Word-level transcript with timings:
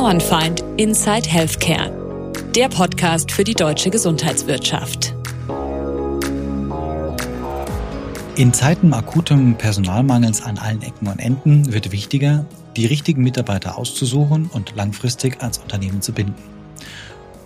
Bauernfeind 0.00 0.64
Inside 0.78 1.28
Healthcare. 1.28 2.32
Der 2.54 2.70
Podcast 2.70 3.30
für 3.30 3.44
die 3.44 3.52
deutsche 3.52 3.90
Gesundheitswirtschaft. 3.90 5.14
In 8.34 8.54
Zeiten 8.54 8.94
akutem 8.94 9.56
Personalmangels 9.56 10.40
an 10.40 10.56
allen 10.56 10.80
Ecken 10.80 11.06
und 11.06 11.18
Enden 11.18 11.74
wird 11.74 11.92
wichtiger, 11.92 12.46
die 12.78 12.86
richtigen 12.86 13.22
Mitarbeiter 13.22 13.76
auszusuchen 13.76 14.48
und 14.50 14.74
langfristig 14.74 15.42
als 15.42 15.58
Unternehmen 15.58 16.00
zu 16.00 16.12
binden. 16.12 16.42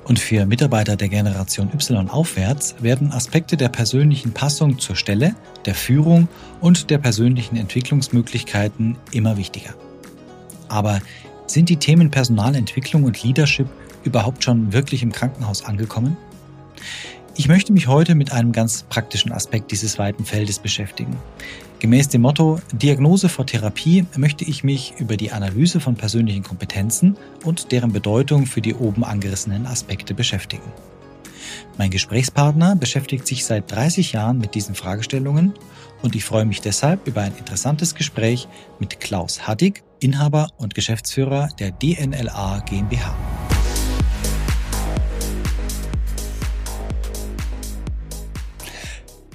Und 0.05 0.21
für 0.21 0.47
Mitarbeiter 0.47 0.95
der 0.95 1.09
Generation 1.09 1.73
Y 1.75 2.09
aufwärts 2.09 2.77
werden 2.79 3.11
Aspekte 3.11 3.57
der 3.57 3.69
persönlichen 3.69 4.31
Passung 4.33 4.79
zur 4.79 4.95
Stelle, 4.95 5.35
der 5.67 5.75
Führung 5.75 6.29
und 6.61 6.91
der 6.91 6.99
persönlichen 6.99 7.57
Entwicklungsmöglichkeiten 7.57 8.97
immer 9.11 9.37
wichtiger. 9.39 9.75
Aber 10.69 11.01
sind 11.47 11.69
die 11.69 11.77
Themen 11.77 12.11
Personalentwicklung 12.11 13.05
und 13.05 13.23
Leadership 13.23 13.67
überhaupt 14.05 14.45
schon 14.45 14.73
wirklich 14.73 15.03
im 15.03 15.13
Krankenhaus 15.13 15.65
angekommen? 15.65 16.17
Ich 17.37 17.49
möchte 17.49 17.73
mich 17.73 17.89
heute 17.89 18.15
mit 18.15 18.33
einem 18.33 18.53
ganz 18.53 18.85
praktischen 18.85 19.33
Aspekt 19.33 19.73
dieses 19.73 19.99
weiten 19.99 20.25
Feldes 20.25 20.61
beschäftigen. 20.61 21.17
Gemäß 21.81 22.09
dem 22.09 22.23
Motto 22.23 22.61
Diagnose 22.73 23.29
vor 23.29 23.45
Therapie 23.45 24.07
möchte 24.17 24.45
ich 24.45 24.63
mich 24.63 24.95
über 24.99 25.17
die 25.17 25.33
Analyse 25.33 25.81
von 25.81 25.97
persönlichen 25.97 26.45
Kompetenzen 26.45 27.17
und 27.45 27.73
deren 27.73 27.93
Bedeutung 27.93 28.47
für 28.47 28.61
die 28.61 28.75
oben 28.75 29.05
angerissenen 29.05 29.67
Aspekte 29.67 30.15
beschäftigen. 30.15 30.63
Mein 31.79 31.91
Gesprächspartner 31.91 32.77
beschäftigt 32.77 33.27
sich 33.27 33.45
seit 33.45 33.71
30 33.71 34.13
Jahren 34.13 34.39
mit 34.39 34.55
diesen 34.55 34.75
Fragestellungen 34.75 35.55
und 36.03 36.15
ich 36.15 36.25
freue 36.25 36.45
mich 36.45 36.61
deshalb 36.61 37.07
über 37.07 37.23
ein 37.23 37.37
interessantes 37.37 37.95
Gespräch 37.95 38.49
mit 38.79 39.01
Klaus 39.01 39.47
Hattig, 39.47 39.83
Inhaber 40.01 40.49
und 40.57 40.75
Geschäftsführer 40.75 41.49
der 41.59 41.73
DNLA 41.73 42.61
GmbH. 42.61 43.17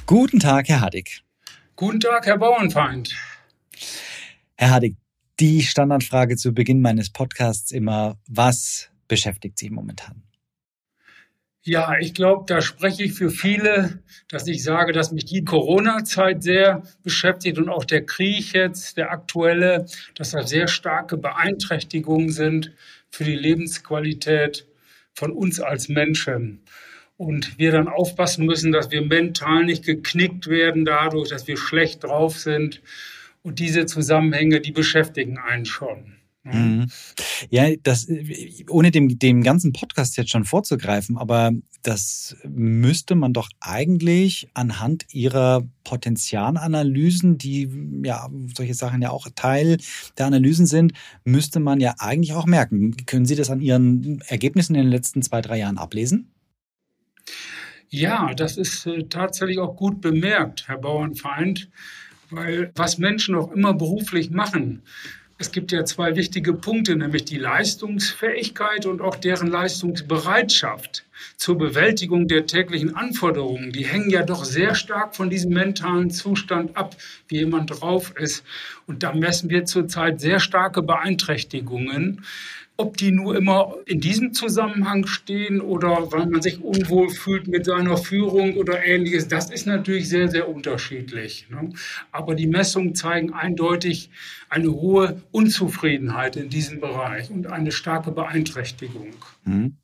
Guten 0.05 0.39
Tag, 0.39 0.67
Herr 0.69 0.81
Haddig. 0.81 1.23
Guten 1.75 1.99
Tag, 1.99 2.25
Herr 2.25 2.37
Bauernfeind. 2.37 3.15
Herr 4.55 4.71
Haddig, 4.71 4.97
die 5.39 5.61
Standardfrage 5.61 6.35
zu 6.35 6.53
Beginn 6.53 6.81
meines 6.81 7.11
Podcasts 7.11 7.71
immer, 7.71 8.17
was 8.27 8.89
beschäftigt 9.07 9.57
Sie 9.57 9.69
momentan? 9.69 10.23
Ja, 11.69 11.99
ich 11.99 12.15
glaube, 12.15 12.45
da 12.47 12.61
spreche 12.61 13.03
ich 13.03 13.13
für 13.13 13.29
viele, 13.29 14.01
dass 14.27 14.47
ich 14.47 14.63
sage, 14.63 14.91
dass 14.91 15.11
mich 15.11 15.25
die 15.25 15.45
Corona-Zeit 15.45 16.41
sehr 16.41 16.81
beschäftigt 17.03 17.59
und 17.59 17.69
auch 17.69 17.85
der 17.85 18.07
Krieg 18.07 18.53
jetzt, 18.53 18.97
der 18.97 19.11
aktuelle, 19.11 19.85
dass 20.15 20.31
da 20.31 20.41
sehr 20.41 20.67
starke 20.67 21.15
Beeinträchtigungen 21.15 22.31
sind 22.31 22.71
für 23.11 23.23
die 23.23 23.35
Lebensqualität 23.35 24.65
von 25.13 25.31
uns 25.31 25.59
als 25.59 25.89
Menschen 25.89 26.63
und 27.17 27.59
wir 27.59 27.71
dann 27.71 27.87
aufpassen 27.87 28.47
müssen, 28.47 28.71
dass 28.71 28.89
wir 28.89 29.03
mental 29.03 29.63
nicht 29.63 29.85
geknickt 29.85 30.47
werden 30.47 30.85
dadurch, 30.85 31.29
dass 31.29 31.45
wir 31.45 31.55
schlecht 31.55 32.03
drauf 32.03 32.39
sind. 32.39 32.81
Und 33.43 33.59
diese 33.59 33.85
Zusammenhänge, 33.85 34.59
die 34.59 34.71
beschäftigen 34.71 35.37
einen 35.37 35.65
schon. 35.65 36.18
Mhm. 36.53 36.87
Ja, 37.49 37.75
das, 37.83 38.07
ohne 38.69 38.91
dem, 38.91 39.19
dem 39.19 39.43
ganzen 39.43 39.73
Podcast 39.73 40.17
jetzt 40.17 40.31
schon 40.31 40.45
vorzugreifen, 40.45 41.17
aber 41.17 41.51
das 41.83 42.35
müsste 42.47 43.15
man 43.15 43.33
doch 43.33 43.49
eigentlich 43.59 44.49
anhand 44.53 45.05
ihrer 45.13 45.63
Potenzialanalysen, 45.83 47.37
die 47.37 47.69
ja 48.03 48.29
solche 48.55 48.73
Sachen 48.73 49.01
ja 49.01 49.09
auch 49.11 49.27
Teil 49.35 49.77
der 50.17 50.25
Analysen 50.25 50.65
sind, 50.65 50.93
müsste 51.23 51.59
man 51.59 51.79
ja 51.79 51.95
eigentlich 51.99 52.33
auch 52.33 52.45
merken. 52.45 52.95
Können 53.05 53.25
Sie 53.25 53.35
das 53.35 53.49
an 53.49 53.61
Ihren 53.61 54.21
Ergebnissen 54.27 54.75
in 54.75 54.83
den 54.83 54.91
letzten 54.91 55.21
zwei, 55.21 55.41
drei 55.41 55.59
Jahren 55.59 55.77
ablesen? 55.77 56.31
Ja, 57.89 58.33
das 58.35 58.57
ist 58.57 58.85
äh, 58.85 59.03
tatsächlich 59.05 59.57
auch 59.57 59.75
gut 59.75 59.99
bemerkt, 60.01 60.67
Herr 60.67 60.77
Bauernfeind, 60.77 61.69
weil 62.29 62.71
was 62.75 62.99
Menschen 62.99 63.33
auch 63.35 63.51
immer 63.51 63.73
beruflich 63.73 64.29
machen, 64.29 64.83
es 65.41 65.53
gibt 65.53 65.71
ja 65.71 65.85
zwei 65.85 66.17
wichtige 66.17 66.53
Punkte, 66.53 66.97
nämlich 66.97 67.23
die 67.23 67.37
Leistungsfähigkeit 67.37 68.85
und 68.85 68.99
auch 68.99 69.15
deren 69.15 69.47
Leistungsbereitschaft 69.47 71.05
zur 71.37 71.57
Bewältigung 71.57 72.27
der 72.27 72.45
täglichen 72.45 72.97
Anforderungen. 72.97 73.71
Die 73.71 73.85
hängen 73.85 74.09
ja 74.09 74.23
doch 74.23 74.43
sehr 74.43 74.75
stark 74.75 75.15
von 75.15 75.29
diesem 75.29 75.53
mentalen 75.53 76.11
Zustand 76.11 76.75
ab, 76.75 76.97
wie 77.29 77.37
jemand 77.37 77.79
drauf 77.79 78.13
ist. 78.17 78.43
Und 78.85 79.01
da 79.01 79.13
messen 79.13 79.49
wir 79.49 79.63
zurzeit 79.63 80.19
sehr 80.19 80.41
starke 80.41 80.81
Beeinträchtigungen. 80.81 82.25
Ob 82.79 82.95
die 82.95 83.11
nur 83.11 83.35
immer 83.35 83.75
in 83.85 83.99
diesem 83.99 84.33
Zusammenhang 84.33 85.05
stehen 85.05 85.59
oder 85.59 86.13
weil 86.13 86.27
man 86.27 86.41
sich 86.41 86.63
unwohl 86.63 87.09
fühlt 87.09 87.49
mit 87.49 87.65
seiner 87.65 87.97
Führung 87.97 88.55
oder 88.55 88.85
ähnliches, 88.85 89.27
das 89.27 89.51
ist 89.51 89.67
natürlich 89.67 90.07
sehr, 90.07 90.29
sehr 90.29 90.47
unterschiedlich. 90.47 91.47
Ne? 91.49 91.73
Aber 92.13 92.35
die 92.35 92.47
Messungen 92.47 92.95
zeigen 92.95 93.33
eindeutig 93.33 94.09
eine 94.47 94.71
hohe 94.71 95.21
Unzufriedenheit 95.31 96.37
in 96.37 96.49
diesem 96.49 96.79
Bereich 96.79 97.29
und 97.29 97.47
eine 97.47 97.73
starke 97.73 98.11
Beeinträchtigung. 98.11 99.09
Mhm 99.43 99.75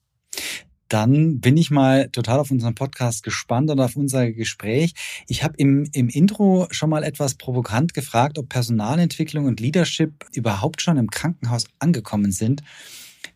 dann 0.95 1.41
bin 1.41 1.57
ich 1.57 1.71
mal 1.71 2.07
total 2.07 2.39
auf 2.39 2.51
unseren 2.51 2.73
Podcast 2.73 3.21
gespannt 3.21 3.69
und 3.69 3.81
auf 3.81 3.97
unser 3.97 4.31
Gespräch. 4.31 4.93
Ich 5.27 5.43
habe 5.43 5.55
im, 5.57 5.89
im 5.91 6.07
Intro 6.07 6.67
schon 6.71 6.89
mal 6.89 7.03
etwas 7.03 7.35
provokant 7.35 7.93
gefragt, 7.93 8.39
ob 8.39 8.47
Personalentwicklung 8.47 9.43
und 9.43 9.59
Leadership 9.59 10.23
überhaupt 10.33 10.81
schon 10.81 10.95
im 10.95 11.09
Krankenhaus 11.09 11.65
angekommen 11.79 12.31
sind. 12.31 12.63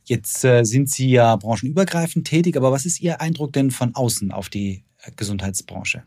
Jetzt 0.05 0.45
äh, 0.45 0.63
sind 0.63 0.89
Sie 0.89 1.09
ja 1.09 1.35
branchenübergreifend 1.35 2.25
tätig, 2.25 2.55
aber 2.55 2.71
was 2.71 2.85
ist 2.85 3.01
Ihr 3.01 3.19
Eindruck 3.19 3.51
denn 3.51 3.71
von 3.71 3.93
außen 3.93 4.31
auf 4.31 4.47
die 4.47 4.85
äh, 5.03 5.11
Gesundheitsbranche? 5.17 6.03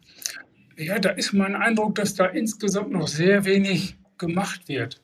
Ja, 0.78 0.98
da 0.98 1.10
ist 1.10 1.34
mein 1.34 1.54
Eindruck, 1.54 1.96
dass 1.96 2.14
da 2.14 2.24
insgesamt 2.24 2.92
noch 2.92 3.08
sehr 3.08 3.44
wenig 3.44 3.96
gemacht 4.16 4.68
wird 4.68 5.02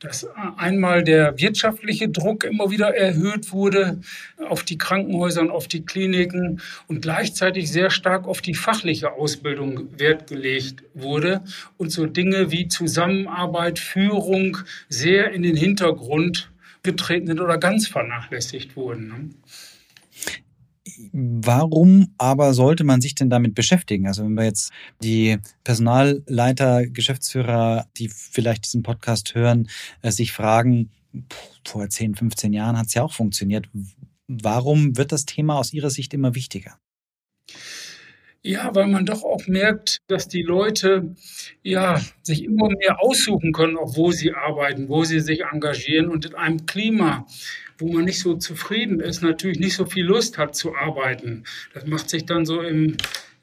dass 0.00 0.26
einmal 0.56 1.02
der 1.02 1.38
wirtschaftliche 1.38 2.08
Druck 2.08 2.44
immer 2.44 2.70
wieder 2.70 2.94
erhöht 2.94 3.52
wurde 3.52 4.00
auf 4.48 4.62
die 4.62 4.76
Krankenhäuser 4.76 5.40
und 5.40 5.50
auf 5.50 5.68
die 5.68 5.84
Kliniken 5.84 6.60
und 6.86 7.00
gleichzeitig 7.00 7.70
sehr 7.72 7.90
stark 7.90 8.26
auf 8.26 8.42
die 8.42 8.54
fachliche 8.54 9.12
Ausbildung 9.12 9.98
Wert 9.98 10.26
gelegt 10.26 10.82
wurde 10.94 11.42
und 11.78 11.90
so 11.90 12.06
Dinge 12.06 12.50
wie 12.50 12.68
Zusammenarbeit, 12.68 13.78
Führung 13.78 14.58
sehr 14.88 15.32
in 15.32 15.42
den 15.42 15.56
Hintergrund 15.56 16.50
getreten 16.82 17.26
sind 17.26 17.40
oder 17.40 17.58
ganz 17.58 17.88
vernachlässigt 17.88 18.76
wurden. 18.76 19.34
Warum 21.12 22.14
aber 22.18 22.54
sollte 22.54 22.84
man 22.84 23.00
sich 23.00 23.14
denn 23.14 23.30
damit 23.30 23.54
beschäftigen? 23.54 24.06
Also 24.06 24.24
wenn 24.24 24.34
wir 24.34 24.44
jetzt 24.44 24.72
die 25.02 25.38
Personalleiter, 25.64 26.86
Geschäftsführer, 26.86 27.86
die 27.96 28.08
vielleicht 28.08 28.64
diesen 28.64 28.82
Podcast 28.82 29.34
hören, 29.34 29.68
äh, 30.02 30.10
sich 30.10 30.32
fragen, 30.32 30.90
vor 31.64 31.88
10, 31.88 32.14
15 32.14 32.52
Jahren 32.52 32.78
hat 32.78 32.86
es 32.86 32.94
ja 32.94 33.02
auch 33.02 33.12
funktioniert. 33.12 33.68
Warum 34.28 34.96
wird 34.96 35.12
das 35.12 35.24
Thema 35.24 35.58
aus 35.58 35.72
Ihrer 35.72 35.90
Sicht 35.90 36.14
immer 36.14 36.34
wichtiger? 36.34 36.78
Ja, 38.42 38.72
weil 38.74 38.86
man 38.86 39.04
doch 39.04 39.24
auch 39.24 39.48
merkt, 39.48 40.02
dass 40.06 40.28
die 40.28 40.42
Leute 40.42 41.16
ja 41.64 42.00
sich 42.22 42.44
immer 42.44 42.68
mehr 42.68 43.02
aussuchen 43.02 43.52
können, 43.52 43.76
auch 43.76 43.96
wo 43.96 44.12
sie 44.12 44.34
arbeiten, 44.34 44.88
wo 44.88 45.02
sie 45.02 45.18
sich 45.18 45.42
engagieren 45.50 46.08
und 46.08 46.26
in 46.26 46.34
einem 46.36 46.64
Klima, 46.64 47.26
wo 47.78 47.92
man 47.92 48.04
nicht 48.04 48.20
so 48.20 48.36
zufrieden 48.36 49.00
ist, 49.00 49.22
natürlich 49.22 49.58
nicht 49.58 49.74
so 49.74 49.86
viel 49.86 50.04
Lust 50.04 50.38
hat 50.38 50.54
zu 50.54 50.74
arbeiten. 50.74 51.44
Das 51.74 51.86
macht 51.86 52.10
sich 52.10 52.24
dann 52.26 52.46
so 52.46 52.60
im 52.60 52.96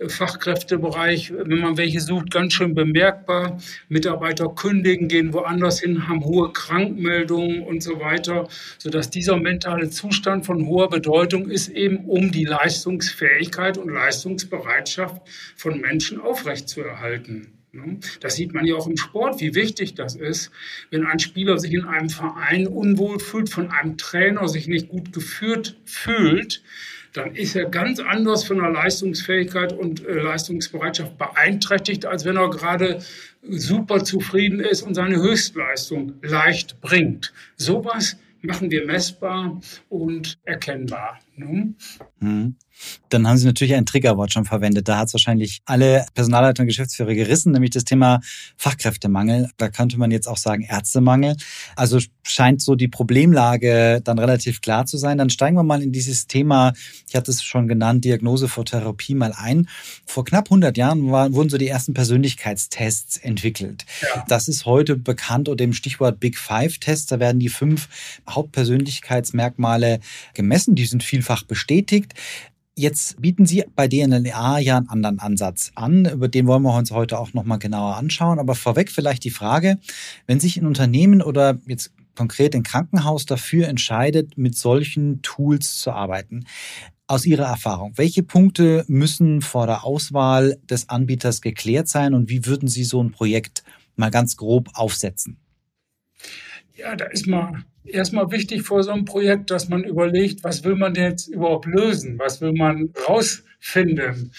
Fachkräftebereich, 0.07 1.31
wenn 1.33 1.59
man 1.59 1.77
welche 1.77 2.01
sucht, 2.01 2.31
ganz 2.31 2.53
schön 2.53 2.73
bemerkbar. 2.73 3.59
Mitarbeiter 3.89 4.49
kündigen, 4.49 5.07
gehen 5.07 5.33
woanders 5.33 5.79
hin, 5.79 6.07
haben 6.07 6.23
hohe 6.25 6.51
Krankmeldungen 6.51 7.61
und 7.61 7.83
so 7.83 7.99
weiter, 7.99 8.47
sodass 8.77 9.09
dieser 9.09 9.37
mentale 9.37 9.89
Zustand 9.89 10.45
von 10.45 10.65
hoher 10.65 10.89
Bedeutung 10.89 11.49
ist, 11.49 11.69
eben 11.69 12.05
um 12.05 12.31
die 12.31 12.45
Leistungsfähigkeit 12.45 13.77
und 13.77 13.89
Leistungsbereitschaft 13.89 15.21
von 15.55 15.79
Menschen 15.79 16.19
aufrechtzuerhalten. 16.19 17.62
Ne? 17.73 17.99
Das 18.19 18.35
sieht 18.35 18.53
man 18.53 18.65
ja 18.65 18.75
auch 18.75 18.87
im 18.87 18.97
Sport, 18.97 19.41
wie 19.41 19.55
wichtig 19.55 19.95
das 19.95 20.15
ist, 20.15 20.51
wenn 20.91 21.05
ein 21.05 21.17
Spieler 21.19 21.57
sich 21.57 21.73
in 21.73 21.85
einem 21.85 22.09
Verein 22.09 22.67
unwohl 22.67 23.19
fühlt, 23.19 23.49
von 23.49 23.71
einem 23.71 23.97
Trainer 23.97 24.47
sich 24.47 24.67
nicht 24.67 24.89
gut 24.89 25.11
geführt 25.11 25.75
fühlt, 25.83 26.61
dann 27.13 27.35
ist 27.35 27.55
er 27.55 27.65
ganz 27.65 27.99
anders 27.99 28.43
von 28.43 28.59
der 28.59 28.69
Leistungsfähigkeit 28.69 29.73
und 29.73 30.05
äh, 30.05 30.13
Leistungsbereitschaft 30.13 31.17
beeinträchtigt, 31.17 32.05
als 32.05 32.25
wenn 32.25 32.37
er 32.37 32.49
gerade 32.49 33.03
super 33.49 34.03
zufrieden 34.03 34.59
ist 34.59 34.83
und 34.83 34.93
seine 34.93 35.17
Höchstleistung 35.17 36.13
leicht 36.21 36.79
bringt. 36.81 37.33
Sowas 37.55 38.17
machen 38.41 38.69
wir 38.69 38.85
messbar 38.85 39.61
und 39.89 40.37
erkennbar. 40.43 41.19
Ne? 41.35 41.73
Hm. 42.19 42.55
Dann 43.09 43.27
haben 43.27 43.37
Sie 43.37 43.45
natürlich 43.45 43.75
ein 43.75 43.85
Triggerwort 43.85 44.33
schon 44.33 44.45
verwendet. 44.45 44.87
Da 44.87 44.97
hat 44.97 45.07
es 45.07 45.13
wahrscheinlich 45.13 45.61
alle 45.65 46.05
Personalleiter 46.13 46.61
und 46.61 46.67
Geschäftsführer 46.67 47.13
gerissen, 47.13 47.51
nämlich 47.51 47.71
das 47.71 47.83
Thema 47.83 48.19
Fachkräftemangel. 48.57 49.49
Da 49.57 49.69
könnte 49.69 49.97
man 49.97 50.11
jetzt 50.11 50.27
auch 50.27 50.37
sagen 50.37 50.63
Ärztemangel. 50.63 51.35
Also 51.75 51.99
scheint 52.23 52.61
so 52.61 52.75
die 52.75 52.87
Problemlage 52.87 54.01
dann 54.03 54.17
relativ 54.17 54.61
klar 54.61 54.85
zu 54.85 54.97
sein. 54.97 55.17
Dann 55.17 55.29
steigen 55.29 55.55
wir 55.55 55.63
mal 55.63 55.83
in 55.83 55.91
dieses 55.91 56.27
Thema, 56.27 56.73
ich 57.07 57.15
hatte 57.15 57.31
es 57.31 57.43
schon 57.43 57.67
genannt, 57.67 58.05
Diagnose 58.05 58.47
vor 58.47 58.65
Therapie 58.65 59.15
mal 59.15 59.33
ein. 59.35 59.67
Vor 60.05 60.25
knapp 60.25 60.45
100 60.45 60.75
Jahren 60.77 61.11
war, 61.11 61.33
wurden 61.33 61.49
so 61.49 61.57
die 61.57 61.67
ersten 61.67 61.93
Persönlichkeitstests 61.93 63.17
entwickelt. 63.17 63.85
Ja. 64.01 64.25
Das 64.27 64.47
ist 64.47 64.65
heute 64.65 64.95
bekannt 64.95 65.49
unter 65.49 65.63
dem 65.63 65.73
Stichwort 65.73 66.19
Big 66.19 66.37
Five 66.37 66.79
Tests. 66.79 67.07
Da 67.07 67.19
werden 67.19 67.39
die 67.39 67.49
fünf 67.49 67.89
Hauptpersönlichkeitsmerkmale 68.29 69.99
gemessen. 70.33 70.75
Die 70.75 70.85
sind 70.85 71.03
vielfach 71.23 71.43
bestätigt. 71.43 72.13
Jetzt 72.75 73.21
bieten 73.21 73.45
Sie 73.45 73.63
bei 73.75 73.87
DNLA 73.87 74.59
ja 74.59 74.77
einen 74.77 74.89
anderen 74.89 75.19
Ansatz 75.19 75.71
an, 75.75 76.05
über 76.05 76.27
den 76.27 76.47
wollen 76.47 76.63
wir 76.63 76.75
uns 76.75 76.91
heute 76.91 77.19
auch 77.19 77.33
nochmal 77.33 77.59
genauer 77.59 77.95
anschauen. 77.97 78.39
Aber 78.39 78.55
vorweg 78.55 78.91
vielleicht 78.91 79.23
die 79.23 79.29
Frage, 79.29 79.77
wenn 80.25 80.39
sich 80.39 80.57
ein 80.57 80.65
Unternehmen 80.65 81.21
oder 81.21 81.59
jetzt 81.67 81.93
konkret 82.15 82.55
ein 82.55 82.63
Krankenhaus 82.63 83.25
dafür 83.25 83.67
entscheidet, 83.67 84.37
mit 84.37 84.57
solchen 84.57 85.21
Tools 85.21 85.77
zu 85.77 85.91
arbeiten, 85.91 86.45
aus 87.05 87.25
Ihrer 87.25 87.45
Erfahrung, 87.45 87.93
welche 87.95 88.23
Punkte 88.23 88.85
müssen 88.87 89.41
vor 89.41 89.67
der 89.67 89.83
Auswahl 89.83 90.57
des 90.69 90.89
Anbieters 90.89 91.41
geklärt 91.41 91.87
sein 91.87 92.13
und 92.13 92.29
wie 92.29 92.45
würden 92.45 92.67
Sie 92.67 92.83
so 92.83 93.03
ein 93.03 93.11
Projekt 93.11 93.63
mal 93.95 94.09
ganz 94.09 94.35
grob 94.35 94.69
aufsetzen? 94.73 95.37
Ja, 96.75 96.95
da 96.95 97.05
ist 97.05 97.27
mal 97.27 97.63
erstmal 97.85 98.31
wichtig 98.31 98.63
vor 98.63 98.81
so 98.83 98.91
einem 98.91 99.05
Projekt, 99.05 99.51
dass 99.51 99.69
man 99.69 99.83
überlegt, 99.83 100.43
was 100.43 100.63
will 100.63 100.75
man 100.75 100.95
jetzt 100.95 101.27
überhaupt 101.27 101.67
lösen? 101.67 102.17
Was 102.17 102.41
will 102.41 102.53
man 102.53 102.91
rausfinden? 103.07 104.31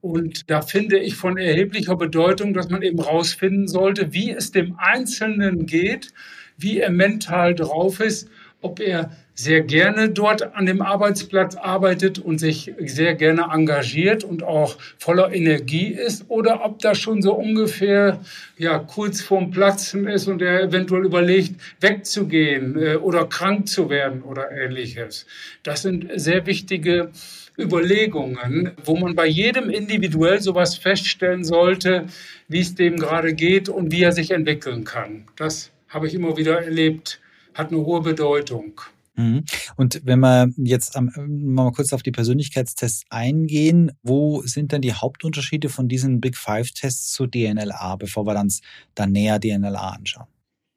Und 0.00 0.48
da 0.50 0.62
finde 0.62 0.98
ich 0.98 1.16
von 1.16 1.36
erheblicher 1.36 1.96
Bedeutung, 1.96 2.54
dass 2.54 2.70
man 2.70 2.82
eben 2.82 3.00
rausfinden 3.00 3.66
sollte, 3.66 4.12
wie 4.12 4.30
es 4.30 4.52
dem 4.52 4.76
Einzelnen 4.78 5.66
geht, 5.66 6.12
wie 6.56 6.78
er 6.78 6.90
mental 6.90 7.54
drauf 7.54 8.00
ist, 8.00 8.30
ob 8.62 8.80
er 8.80 9.10
sehr 9.42 9.62
gerne 9.62 10.10
dort 10.10 10.54
an 10.54 10.66
dem 10.66 10.82
Arbeitsplatz 10.82 11.56
arbeitet 11.56 12.18
und 12.18 12.38
sich 12.38 12.72
sehr 12.78 13.14
gerne 13.14 13.46
engagiert 13.52 14.22
und 14.22 14.42
auch 14.42 14.76
voller 14.98 15.32
Energie 15.32 15.88
ist 15.88 16.26
oder 16.28 16.64
ob 16.64 16.80
das 16.80 16.98
schon 16.98 17.22
so 17.22 17.32
ungefähr 17.32 18.20
ja 18.58 18.78
kurz 18.78 19.20
vorm 19.20 19.50
Platzen 19.50 20.06
ist 20.06 20.28
und 20.28 20.42
er 20.42 20.62
eventuell 20.62 21.04
überlegt 21.04 21.60
wegzugehen 21.80 22.76
äh, 22.80 22.96
oder 22.96 23.26
krank 23.26 23.68
zu 23.68 23.88
werden 23.88 24.22
oder 24.22 24.50
ähnliches. 24.50 25.26
Das 25.62 25.82
sind 25.82 26.08
sehr 26.14 26.44
wichtige 26.46 27.10
Überlegungen, 27.58 28.72
wo 28.84 28.96
man 28.96 29.14
bei 29.14 29.26
jedem 29.26 29.70
individuell 29.70 30.40
sowas 30.40 30.76
feststellen 30.76 31.44
sollte, 31.44 32.06
wie 32.48 32.60
es 32.60 32.74
dem 32.74 32.96
gerade 32.96 33.34
geht 33.34 33.68
und 33.68 33.90
wie 33.90 34.02
er 34.02 34.12
sich 34.12 34.30
entwickeln 34.30 34.84
kann. 34.84 35.26
Das 35.36 35.70
habe 35.88 36.06
ich 36.06 36.14
immer 36.14 36.36
wieder 36.36 36.62
erlebt, 36.62 37.20
hat 37.54 37.68
eine 37.68 37.84
hohe 37.84 38.00
Bedeutung. 38.02 38.80
Mhm. 39.20 39.44
Und 39.76 40.00
wenn 40.04 40.20
wir 40.20 40.50
jetzt 40.56 40.98
mal 40.98 41.72
kurz 41.72 41.92
auf 41.92 42.02
die 42.02 42.12
Persönlichkeitstests 42.12 43.04
eingehen, 43.10 43.92
wo 44.02 44.42
sind 44.42 44.72
denn 44.72 44.82
die 44.82 44.94
Hauptunterschiede 44.94 45.68
von 45.68 45.88
diesen 45.88 46.20
Big 46.20 46.36
Five 46.36 46.70
Tests 46.72 47.12
zu 47.12 47.26
DNLA, 47.26 47.96
bevor 47.96 48.24
wir 48.26 48.38
uns 48.38 48.60
dann 48.94 49.12
näher 49.12 49.38
DNLA 49.38 49.90
anschauen? 49.90 50.26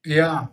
Ja, 0.05 0.51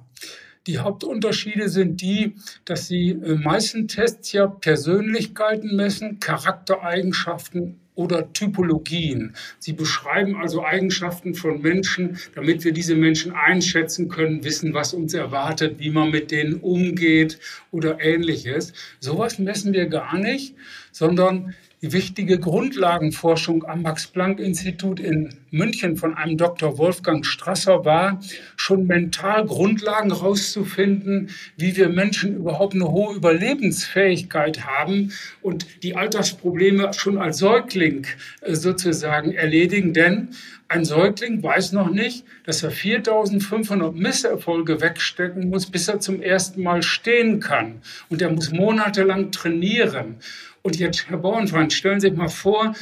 die 0.66 0.78
Hauptunterschiede 0.78 1.68
sind 1.68 2.00
die, 2.00 2.36
dass 2.64 2.88
die 2.88 3.10
äh, 3.10 3.34
meisten 3.34 3.88
Tests 3.88 4.32
ja 4.32 4.46
Persönlichkeiten 4.46 5.74
messen, 5.74 6.20
Charaktereigenschaften 6.20 7.80
oder 8.00 8.32
Typologien. 8.32 9.34
Sie 9.58 9.74
beschreiben 9.74 10.36
also 10.36 10.64
Eigenschaften 10.64 11.34
von 11.34 11.60
Menschen, 11.60 12.18
damit 12.34 12.64
wir 12.64 12.72
diese 12.72 12.94
Menschen 12.94 13.32
einschätzen 13.32 14.08
können, 14.08 14.42
wissen, 14.42 14.72
was 14.72 14.94
uns 14.94 15.12
erwartet, 15.12 15.78
wie 15.78 15.90
man 15.90 16.10
mit 16.10 16.30
denen 16.30 16.54
umgeht 16.54 17.38
oder 17.70 18.00
ähnliches. 18.00 18.72
Sowas 19.00 19.38
messen 19.38 19.74
wir 19.74 19.86
gar 19.86 20.16
nicht, 20.16 20.54
sondern 20.92 21.54
die 21.82 21.92
wichtige 21.92 22.38
Grundlagenforschung 22.38 23.64
am 23.64 23.82
Max-Planck-Institut 23.82 25.00
in 25.00 25.34
München 25.50 25.96
von 25.96 26.14
einem 26.14 26.36
Dr. 26.36 26.76
Wolfgang 26.76 27.24
Strasser 27.24 27.84
war, 27.84 28.20
schon 28.56 28.86
mental 28.86 29.46
Grundlagen 29.46 30.10
herauszufinden, 30.14 31.30
wie 31.56 31.76
wir 31.76 31.88
Menschen 31.88 32.36
überhaupt 32.36 32.74
eine 32.74 32.90
hohe 32.90 33.16
Überlebensfähigkeit 33.16 34.66
haben 34.66 35.12
und 35.40 35.66
die 35.82 35.96
Altersprobleme 35.96 36.92
schon 36.92 37.16
als 37.16 37.38
Säugling 37.38 38.06
äh, 38.42 38.54
sozusagen 38.54 39.32
erledigen. 39.32 39.94
Denn 39.94 40.28
ein 40.68 40.84
Säugling 40.84 41.42
weiß 41.42 41.72
noch 41.72 41.90
nicht, 41.90 42.24
dass 42.44 42.62
er 42.62 42.70
4500 42.70 43.92
Misserfolge 43.92 44.80
wegstecken 44.80 45.50
muss, 45.50 45.66
bis 45.66 45.88
er 45.88 45.98
zum 45.98 46.22
ersten 46.22 46.62
Mal 46.62 46.84
stehen 46.84 47.40
kann. 47.40 47.82
Und 48.08 48.22
er 48.22 48.30
muss 48.30 48.52
monatelang 48.52 49.32
trainieren. 49.32 50.16
Und 50.62 50.78
jetzt, 50.78 51.08
Herr 51.08 51.18
Bauernfeind, 51.18 51.72
stellen 51.72 52.00
Sie 52.00 52.08
sich 52.08 52.16
mal 52.16 52.28
vor, 52.28 52.74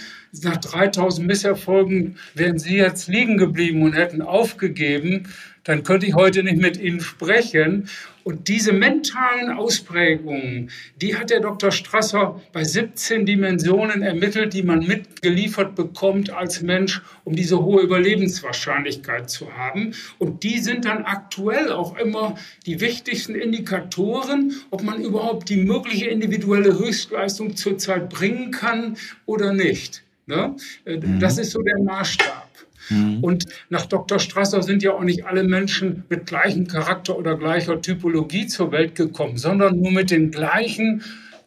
nach 0.43 0.59
3000 0.59 1.27
Misserfolgen 1.27 2.17
wären 2.35 2.59
Sie 2.59 2.77
jetzt 2.77 3.09
liegen 3.09 3.37
geblieben 3.37 3.83
und 3.83 3.95
hätten 3.95 4.23
aufgegeben 4.23 5.29
dann 5.69 5.83
könnte 5.83 6.07
ich 6.07 6.15
heute 6.15 6.43
nicht 6.43 6.57
mit 6.57 6.79
Ihnen 6.79 7.01
sprechen. 7.01 7.91
Und 8.25 8.49
diese 8.49 8.73
mentalen 8.73 9.51
Ausprägungen, 9.51 10.71
die 10.97 11.15
hat 11.15 11.29
der 11.29 11.41
Dr. 11.41 11.71
Strasser 11.73 12.41
bei 12.55 12.65
17 12.65 13.27
Dimensionen 13.27 14.01
ermittelt, 14.01 14.55
die 14.55 14.63
man 14.63 14.87
mitgeliefert 14.87 15.75
bekommt 15.75 16.31
als 16.31 16.63
Mensch, 16.63 17.03
um 17.25 17.37
diese 17.37 17.63
hohe 17.63 17.83
Überlebenswahrscheinlichkeit 17.83 19.29
zu 19.29 19.55
haben. 19.55 19.93
Und 20.19 20.43
die 20.43 20.59
sind 20.59 20.87
dann 20.87 21.05
aktuell 21.05 21.71
auch 21.71 21.99
immer 21.99 22.37
die 22.65 22.81
wichtigsten 22.81 23.35
Indikatoren, 23.35 24.55
ob 24.71 24.83
man 24.83 25.03
überhaupt 25.03 25.51
die 25.51 25.59
mögliche 25.59 26.07
individuelle 26.07 26.79
Höchstleistung 26.79 27.57
zurzeit 27.57 28.09
bringen 28.09 28.53
kann 28.53 28.97
oder 29.27 29.53
nicht. 29.53 30.03
Ne? 30.29 30.55
Äh, 30.85 30.99
das 31.19 31.37
mhm. 31.37 31.43
ist 31.43 31.51
so 31.51 31.63
der 31.63 31.79
Maßstab. 31.83 32.49
Mhm. 32.91 33.25
Und 33.25 33.47
nach 33.71 33.87
Dr. 33.87 34.19
Strasser 34.19 34.63
sind 34.63 34.83
ja 34.83 34.93
auch 34.93 35.03
nicht 35.03 35.27
alle 35.27 35.43
Menschen 35.43 36.05
mit 36.09 36.27
gleichem 36.27 36.67
Charakter 36.67 37.17
oder 37.17 37.37
gleicher 37.37 37.81
Typologie 37.81 38.47
zur 38.47 38.71
Welt 38.71 38.95
gekommen, 38.95 39.39
sondern 39.39 39.81
nur 39.81 39.91
mit 39.91 40.11
den 40.11 40.31
gleichen 40.31 41.03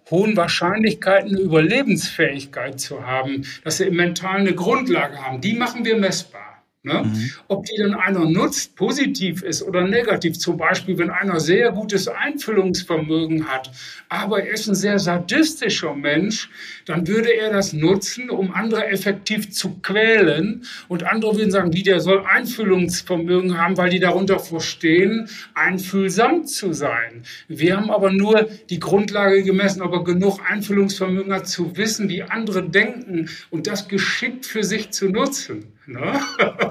hohen 0.10 0.36
Wahrscheinlichkeiten 0.36 1.30
eine 1.30 1.40
Überlebensfähigkeit 1.40 2.80
zu 2.80 3.06
haben, 3.06 3.46
dass 3.64 3.78
sie 3.78 3.86
im 3.86 3.96
Mentalen 3.96 4.48
eine 4.48 4.56
Grundlage 4.56 5.18
haben. 5.18 5.40
Die 5.40 5.54
machen 5.54 5.86
wir 5.86 5.98
messbar. 5.98 6.52
Ne? 6.84 7.04
Mhm. 7.04 7.32
Ob 7.48 7.66
die 7.66 7.78
dann 7.78 7.94
einer 7.94 8.26
nutzt, 8.26 8.76
positiv 8.76 9.44
ist 9.44 9.62
oder 9.62 9.88
negativ. 9.88 10.40
Zum 10.40 10.58
Beispiel, 10.58 10.98
wenn 10.98 11.12
einer 11.12 11.40
sehr 11.40 11.72
gutes 11.72 12.08
Einfühlungsvermögen 12.08 13.48
hat, 13.48 13.70
aber 14.10 14.44
er 14.44 14.54
ist 14.54 14.68
ein 14.68 14.74
sehr 14.74 14.98
sadistischer 14.98 15.94
Mensch, 15.94 16.50
dann 16.92 17.08
würde 17.08 17.30
er 17.30 17.54
das 17.54 17.72
nutzen, 17.72 18.30
um 18.30 18.54
andere 18.54 18.88
effektiv 18.88 19.52
zu 19.52 19.80
quälen. 19.82 20.66
Und 20.90 21.04
andere 21.04 21.38
würden 21.38 21.50
sagen, 21.50 21.72
die, 21.72 21.84
der 21.84 22.02
soll 22.02 22.26
Einfühlungsvermögen 22.26 23.58
haben, 23.58 23.78
weil 23.78 23.90
die 23.90 24.00
darunter 24.00 24.40
verstehen, 24.40 25.30
einfühlsam 25.54 26.46
zu 26.46 26.74
sein. 26.74 27.24
Wir 27.48 27.78
haben 27.78 27.92
aber 27.92 28.12
nur 28.12 28.50
die 28.70 28.82
Grundlage 28.82 29.42
gemessen, 29.44 29.82
ob 29.82 29.94
er 29.94 30.04
genug 30.04 30.42
Einfühlungsvermögen 30.46 31.32
hat, 31.34 31.48
zu 31.48 31.78
wissen, 31.78 32.10
wie 32.10 32.24
andere 32.24 32.62
denken 32.62 33.30
und 33.50 33.68
das 33.68 33.88
geschickt 33.88 34.46
für 34.46 34.66
sich 34.66 34.92
zu 34.92 35.08
nutzen. 35.08 35.72
Ne? 35.88 36.14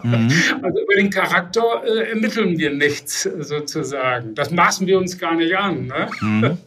Mhm. 0.03 0.31
Also 0.63 0.81
über 0.81 0.95
den 0.97 1.11
Charakter 1.11 1.83
äh, 1.85 2.11
ermitteln 2.11 2.59
wir 2.59 2.73
nichts 2.73 3.23
sozusagen. 3.23 4.35
Das 4.35 4.51
maßen 4.51 4.87
wir 4.87 4.99
uns 4.99 5.19
gar 5.19 5.35
nicht 5.35 5.57
an. 5.57 5.87
Ne? 5.87 6.09
Mhm. 6.21 6.59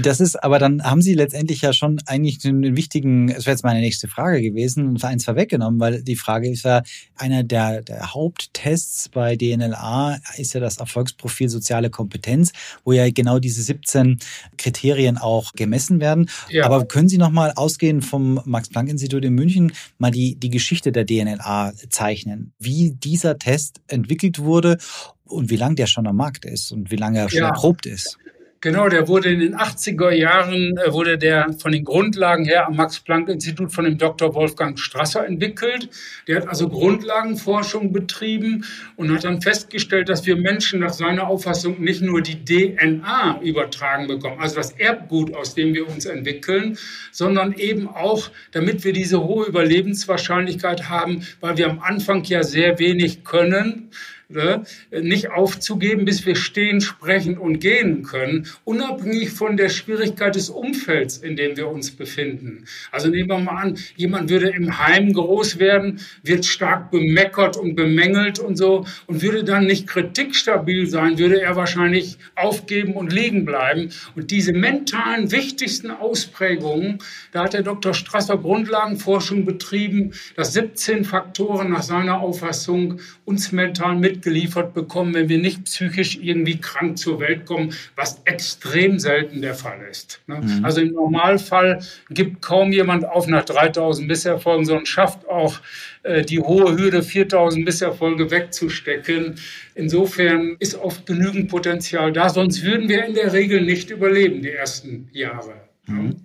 Das 0.00 0.20
ist, 0.20 0.42
aber 0.42 0.58
dann 0.58 0.82
haben 0.82 1.02
Sie 1.02 1.14
letztendlich 1.14 1.62
ja 1.62 1.72
schon 1.72 2.00
eigentlich 2.06 2.44
einen 2.44 2.76
wichtigen, 2.76 2.93
es 2.96 3.46
wäre 3.46 3.54
jetzt 3.54 3.64
meine 3.64 3.80
nächste 3.80 4.08
Frage 4.08 4.42
gewesen, 4.42 4.88
und 4.88 5.04
eins 5.04 5.24
vorweggenommen, 5.24 5.80
weil 5.80 6.02
die 6.02 6.16
Frage 6.16 6.50
ist 6.50 6.64
ja, 6.64 6.82
einer 7.16 7.42
der, 7.42 7.82
der 7.82 8.14
Haupttests 8.14 9.08
bei 9.08 9.36
DNLA 9.36 10.18
ist 10.36 10.54
ja 10.54 10.60
das 10.60 10.78
Erfolgsprofil 10.78 11.48
soziale 11.48 11.90
Kompetenz, 11.90 12.52
wo 12.84 12.92
ja 12.92 13.10
genau 13.10 13.38
diese 13.38 13.62
17 13.62 14.18
Kriterien 14.58 15.18
auch 15.18 15.52
gemessen 15.52 16.00
werden. 16.00 16.30
Ja. 16.48 16.66
Aber 16.66 16.86
können 16.86 17.08
Sie 17.08 17.18
nochmal 17.18 17.52
ausgehend 17.56 18.04
vom 18.04 18.40
Max-Planck-Institut 18.44 19.24
in 19.24 19.34
München 19.34 19.72
mal 19.98 20.10
die, 20.10 20.36
die 20.36 20.50
Geschichte 20.50 20.92
der 20.92 21.04
DNLA 21.04 21.72
zeichnen, 21.90 22.52
wie 22.58 22.92
dieser 22.92 23.38
Test 23.38 23.80
entwickelt 23.88 24.38
wurde 24.38 24.78
und 25.24 25.50
wie 25.50 25.56
lange 25.56 25.74
der 25.74 25.86
schon 25.86 26.06
am 26.06 26.16
Markt 26.16 26.44
ist 26.44 26.70
und 26.72 26.90
wie 26.90 26.96
lange 26.96 27.18
er 27.18 27.30
schon 27.30 27.40
ja. 27.40 27.48
erprobt 27.48 27.86
ist. 27.86 28.18
Genau, 28.64 28.88
der 28.88 29.08
wurde 29.08 29.28
in 29.28 29.40
den 29.40 29.56
80er 29.56 30.10
Jahren, 30.10 30.78
äh, 30.78 30.90
wurde 30.90 31.18
der 31.18 31.52
von 31.58 31.70
den 31.70 31.84
Grundlagen 31.84 32.46
her 32.46 32.66
am 32.66 32.76
Max-Planck-Institut 32.76 33.70
von 33.70 33.84
dem 33.84 33.98
Dr. 33.98 34.34
Wolfgang 34.34 34.78
Strasser 34.78 35.26
entwickelt. 35.26 35.90
Der 36.26 36.36
hat 36.36 36.48
also 36.48 36.70
Grundlagenforschung 36.70 37.92
betrieben 37.92 38.64
und 38.96 39.12
hat 39.12 39.24
dann 39.24 39.42
festgestellt, 39.42 40.08
dass 40.08 40.24
wir 40.24 40.36
Menschen 40.36 40.80
nach 40.80 40.94
seiner 40.94 41.26
Auffassung 41.26 41.78
nicht 41.78 42.00
nur 42.00 42.22
die 42.22 42.42
DNA 42.42 43.42
übertragen 43.42 44.06
bekommen, 44.06 44.40
also 44.40 44.56
das 44.56 44.70
Erbgut, 44.70 45.34
aus 45.34 45.54
dem 45.54 45.74
wir 45.74 45.86
uns 45.86 46.06
entwickeln, 46.06 46.78
sondern 47.12 47.52
eben 47.52 47.86
auch, 47.86 48.30
damit 48.52 48.82
wir 48.82 48.94
diese 48.94 49.22
hohe 49.22 49.44
Überlebenswahrscheinlichkeit 49.44 50.88
haben, 50.88 51.26
weil 51.42 51.58
wir 51.58 51.68
am 51.68 51.80
Anfang 51.80 52.24
ja 52.24 52.42
sehr 52.42 52.78
wenig 52.78 53.24
können, 53.24 53.90
ne, 54.28 54.64
nicht 54.90 55.30
aufzugeben, 55.30 56.04
bis 56.04 56.26
wir 56.26 56.36
stehen, 56.36 56.80
sprechen 56.80 57.38
und 57.38 57.60
gehen 57.60 58.02
können, 58.02 58.46
unabhängig 58.64 59.30
von 59.30 59.56
der 59.56 59.68
Schwierigkeit 59.68 60.34
des 60.34 60.50
Umfelds, 60.50 61.18
in 61.18 61.36
dem 61.36 61.56
wir 61.56 61.68
uns 61.68 61.90
befinden. 61.90 62.64
Also 62.90 63.08
nehmen 63.08 63.28
wir 63.28 63.38
mal 63.38 63.62
an, 63.62 63.78
jemand 63.96 64.30
würde 64.30 64.50
im 64.50 64.78
Heim 64.78 65.12
groß 65.12 65.58
werden, 65.58 66.00
wird 66.22 66.44
stark 66.44 66.90
bemeckert 66.90 67.56
und 67.56 67.74
bemängelt 67.74 68.38
und 68.38 68.56
so 68.56 68.86
und 69.06 69.22
würde 69.22 69.44
dann 69.44 69.66
nicht 69.66 69.86
kritikstabil 69.86 70.86
sein, 70.86 71.18
würde 71.18 71.40
er 71.40 71.56
wahrscheinlich 71.56 72.18
aufgeben 72.34 72.94
und 72.94 73.12
liegen 73.12 73.44
bleiben. 73.44 73.90
Und 74.14 74.30
diese 74.30 74.52
mentalen 74.52 75.30
wichtigsten 75.30 75.90
Ausprägungen, 75.90 76.98
da 77.32 77.44
hat 77.44 77.54
der 77.54 77.62
Dr. 77.62 77.94
Strasser 77.94 78.38
Grundlagenforschung 78.38 79.44
betrieben, 79.44 80.12
dass 80.36 80.52
17 80.52 81.04
Faktoren 81.04 81.70
nach 81.70 81.82
seiner 81.82 82.20
Auffassung 82.20 83.00
uns 83.24 83.52
mental 83.52 83.96
mit 83.96 84.13
mitgeliefert 84.14 84.74
bekommen, 84.74 85.14
wenn 85.14 85.28
wir 85.28 85.38
nicht 85.38 85.64
psychisch 85.64 86.18
irgendwie 86.20 86.58
krank 86.58 86.98
zur 86.98 87.20
Welt 87.20 87.46
kommen, 87.46 87.74
was 87.96 88.20
extrem 88.24 88.98
selten 88.98 89.42
der 89.42 89.54
Fall 89.54 89.80
ist. 89.90 90.20
Ne? 90.26 90.40
Mhm. 90.40 90.64
Also 90.64 90.80
im 90.80 90.92
Normalfall 90.92 91.80
gibt 92.10 92.42
kaum 92.42 92.72
jemand 92.72 93.04
auf 93.04 93.26
nach 93.26 93.44
3000 93.44 94.06
Misserfolgen, 94.06 94.64
sondern 94.64 94.86
schafft 94.86 95.28
auch 95.28 95.60
äh, 96.02 96.22
die 96.22 96.40
hohe 96.40 96.76
Hürde 96.76 97.02
4000 97.02 97.64
Misserfolge 97.64 98.30
wegzustecken. 98.30 99.36
Insofern 99.74 100.56
ist 100.58 100.76
oft 100.76 101.06
genügend 101.06 101.48
Potenzial 101.50 102.12
da, 102.12 102.28
sonst 102.28 102.62
würden 102.62 102.88
wir 102.88 103.04
in 103.04 103.14
der 103.14 103.32
Regel 103.32 103.62
nicht 103.62 103.90
überleben, 103.90 104.42
die 104.42 104.50
ersten 104.50 105.08
Jahre. 105.12 105.54
Mhm. 105.86 106.16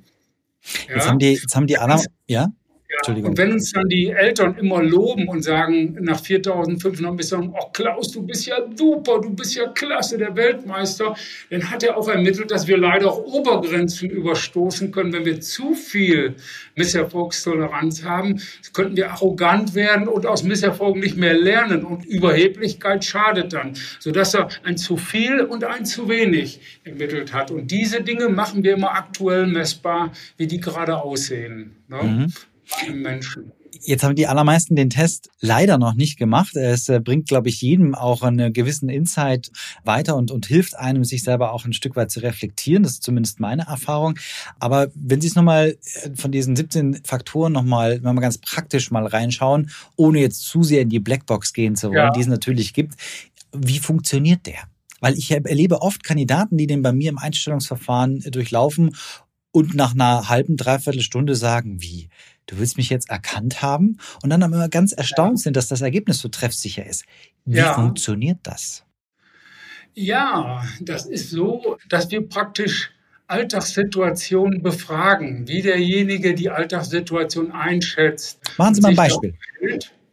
Ja? 0.87 0.95
Jetzt 0.95 1.09
haben 1.09 1.19
die, 1.19 1.33
jetzt 1.33 1.55
haben 1.55 1.67
die 1.67 1.77
anderen, 1.77 2.05
ja? 2.27 2.49
Entschuldigung. 2.91 3.29
Und 3.29 3.37
wenn 3.37 3.53
uns 3.53 3.71
dann 3.71 3.87
die 3.87 4.09
Eltern 4.09 4.57
immer 4.57 4.81
loben 4.81 5.27
und 5.27 5.43
sagen, 5.43 5.95
nach 6.01 6.19
4500 6.19 7.15
bis 7.15 7.29
sagen, 7.29 7.53
oh 7.55 7.69
Klaus, 7.71 8.11
du 8.11 8.23
bist 8.23 8.47
ja 8.47 8.57
super, 8.75 9.21
du 9.21 9.29
bist 9.29 9.55
ja 9.55 9.67
klasse, 9.67 10.17
der 10.17 10.35
Weltmeister, 10.35 11.15
dann 11.51 11.69
hat 11.69 11.83
er 11.83 11.97
auch 11.97 12.07
ermittelt, 12.07 12.49
dass 12.49 12.65
wir 12.65 12.77
leider 12.77 13.11
auch 13.11 13.19
Obergrenzen 13.19 14.09
überstoßen 14.09 14.91
können. 14.91 15.13
Wenn 15.13 15.23
wir 15.23 15.39
zu 15.39 15.75
viel 15.75 16.35
Misserfolgstoleranz 16.75 18.03
haben, 18.03 18.41
könnten 18.73 18.97
wir 18.97 19.11
arrogant 19.11 19.75
werden 19.75 20.07
und 20.07 20.25
aus 20.25 20.41
Misserfolgen 20.41 20.99
nicht 20.99 21.15
mehr 21.15 21.35
lernen. 21.35 21.83
Und 21.83 22.05
Überheblichkeit 22.05 23.05
schadet 23.05 23.53
dann, 23.53 23.73
sodass 23.99 24.33
er 24.33 24.49
ein 24.63 24.77
zu 24.77 24.97
viel 24.97 25.41
und 25.41 25.63
ein 25.63 25.85
zu 25.85 26.09
wenig 26.09 26.79
ermittelt 26.83 27.33
hat. 27.33 27.51
Und 27.51 27.69
diese 27.69 28.01
Dinge 28.01 28.29
machen 28.29 28.63
wir 28.63 28.73
immer 28.73 28.95
aktuell 28.95 29.45
messbar, 29.45 30.11
wie 30.37 30.47
die 30.47 30.59
gerade 30.59 30.99
aussehen. 31.03 31.75
Ne? 31.87 32.03
Mhm. 32.03 32.33
Menschen. 32.93 33.51
Jetzt 33.81 34.03
haben 34.03 34.15
die 34.15 34.27
allermeisten 34.27 34.75
den 34.75 34.89
Test 34.89 35.29
leider 35.39 35.77
noch 35.77 35.93
nicht 35.93 36.17
gemacht. 36.17 36.55
Es 36.55 36.89
äh, 36.89 36.99
bringt, 36.99 37.27
glaube 37.27 37.49
ich, 37.49 37.61
jedem 37.61 37.95
auch 37.95 38.23
einen 38.23 38.51
gewissen 38.51 38.89
Insight 38.89 39.51
weiter 39.83 40.15
und, 40.15 40.31
und 40.31 40.47
hilft 40.47 40.75
einem, 40.75 41.03
sich 41.03 41.23
selber 41.23 41.53
auch 41.53 41.65
ein 41.65 41.73
Stück 41.73 41.95
weit 41.95 42.11
zu 42.11 42.19
reflektieren. 42.21 42.83
Das 42.83 42.93
ist 42.93 43.03
zumindest 43.03 43.39
meine 43.39 43.67
Erfahrung. 43.67 44.17
Aber 44.59 44.87
wenn 44.95 45.21
Sie 45.21 45.27
es 45.27 45.35
nochmal 45.35 45.77
äh, 46.03 46.09
von 46.15 46.31
diesen 46.31 46.55
17 46.55 47.01
Faktoren 47.03 47.53
nochmal 47.53 47.99
noch 47.99 48.13
mal 48.13 48.21
ganz 48.21 48.37
praktisch 48.37 48.91
mal 48.91 49.05
reinschauen, 49.05 49.69
ohne 49.95 50.19
jetzt 50.19 50.41
zu 50.41 50.63
sehr 50.63 50.81
in 50.81 50.89
die 50.89 50.99
Blackbox 50.99 51.53
gehen 51.53 51.75
zu 51.75 51.87
wollen, 51.87 51.97
ja. 51.97 52.11
die 52.11 52.21
es 52.21 52.27
natürlich 52.27 52.73
gibt, 52.73 52.95
wie 53.53 53.79
funktioniert 53.79 54.45
der? 54.45 54.59
Weil 54.99 55.17
ich 55.17 55.31
erlebe 55.31 55.81
oft 55.81 56.03
Kandidaten, 56.03 56.57
die 56.57 56.67
den 56.67 56.81
bei 56.81 56.91
mir 56.91 57.09
im 57.09 57.17
Einstellungsverfahren 57.17 58.19
durchlaufen 58.31 58.95
und 59.51 59.73
nach 59.73 59.93
einer 59.93 60.29
halben, 60.29 60.57
dreiviertel 60.57 61.01
Stunde 61.01 61.35
sagen, 61.35 61.81
wie? 61.81 62.09
Du 62.49 62.57
willst 62.57 62.77
mich 62.77 62.89
jetzt 62.89 63.09
erkannt 63.09 63.61
haben 63.61 63.97
und 64.23 64.29
dann 64.29 64.41
immer 64.41 64.69
ganz 64.69 64.91
erstaunt 64.91 65.39
sind, 65.39 65.55
dass 65.55 65.67
das 65.67 65.81
Ergebnis 65.81 66.19
so 66.19 66.29
treffsicher 66.29 66.85
ist. 66.85 67.05
Wie 67.45 67.57
ja. 67.57 67.73
funktioniert 67.73 68.39
das? 68.43 68.83
Ja, 69.93 70.63
das 70.81 71.05
ist 71.05 71.29
so, 71.29 71.77
dass 71.89 72.09
wir 72.11 72.27
praktisch 72.27 72.91
Alltagssituationen 73.27 74.63
befragen, 74.63 75.47
wie 75.47 75.61
derjenige 75.61 76.33
die 76.33 76.49
Alltagssituation 76.49 77.51
einschätzt. 77.51 78.39
Machen 78.57 78.75
Sie 78.75 78.81
mal 78.81 78.89
ein 78.89 78.95
Beispiel. 78.95 79.35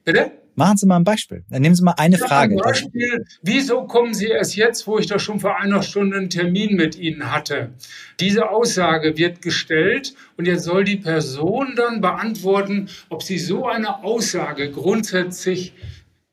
Bitte? 0.04 0.32
Machen 0.56 0.78
Sie 0.78 0.86
mal 0.86 0.96
ein 0.96 1.04
Beispiel. 1.04 1.44
Dann 1.50 1.60
nehmen 1.60 1.74
Sie 1.74 1.84
mal 1.84 1.94
eine 1.98 2.16
ja, 2.16 2.26
Frage. 2.26 2.54
Ein 2.54 2.60
Beispiel, 2.60 3.26
wieso 3.42 3.82
kommen 3.82 4.14
Sie 4.14 4.28
erst 4.28 4.56
jetzt, 4.56 4.86
wo 4.86 4.98
ich 4.98 5.06
doch 5.06 5.20
schon 5.20 5.38
vor 5.38 5.58
einer 5.58 5.82
Stunde 5.82 6.16
einen 6.16 6.30
Termin 6.30 6.76
mit 6.76 6.96
Ihnen 6.96 7.30
hatte? 7.30 7.72
Diese 8.20 8.48
Aussage 8.48 9.18
wird 9.18 9.42
gestellt 9.42 10.14
und 10.38 10.46
jetzt 10.46 10.64
soll 10.64 10.84
die 10.84 10.96
Person 10.96 11.74
dann 11.76 12.00
beantworten, 12.00 12.88
ob 13.10 13.22
sie 13.22 13.38
so 13.38 13.66
eine 13.66 14.02
Aussage 14.02 14.70
grundsätzlich 14.70 15.74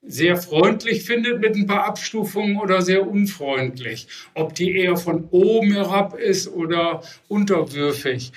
sehr 0.06 0.38
freundlich 0.38 1.04
findet 1.04 1.40
mit 1.40 1.56
ein 1.56 1.66
paar 1.66 1.86
Abstufungen 1.86 2.58
oder 2.58 2.82
sehr 2.82 3.06
unfreundlich. 3.06 4.08
Ob 4.34 4.56
die 4.56 4.76
eher 4.78 4.96
von 4.96 5.28
oben 5.32 5.74
herab 5.74 6.18
ist 6.18 6.48
oder 6.48 7.04
unterwürfig 7.28 8.32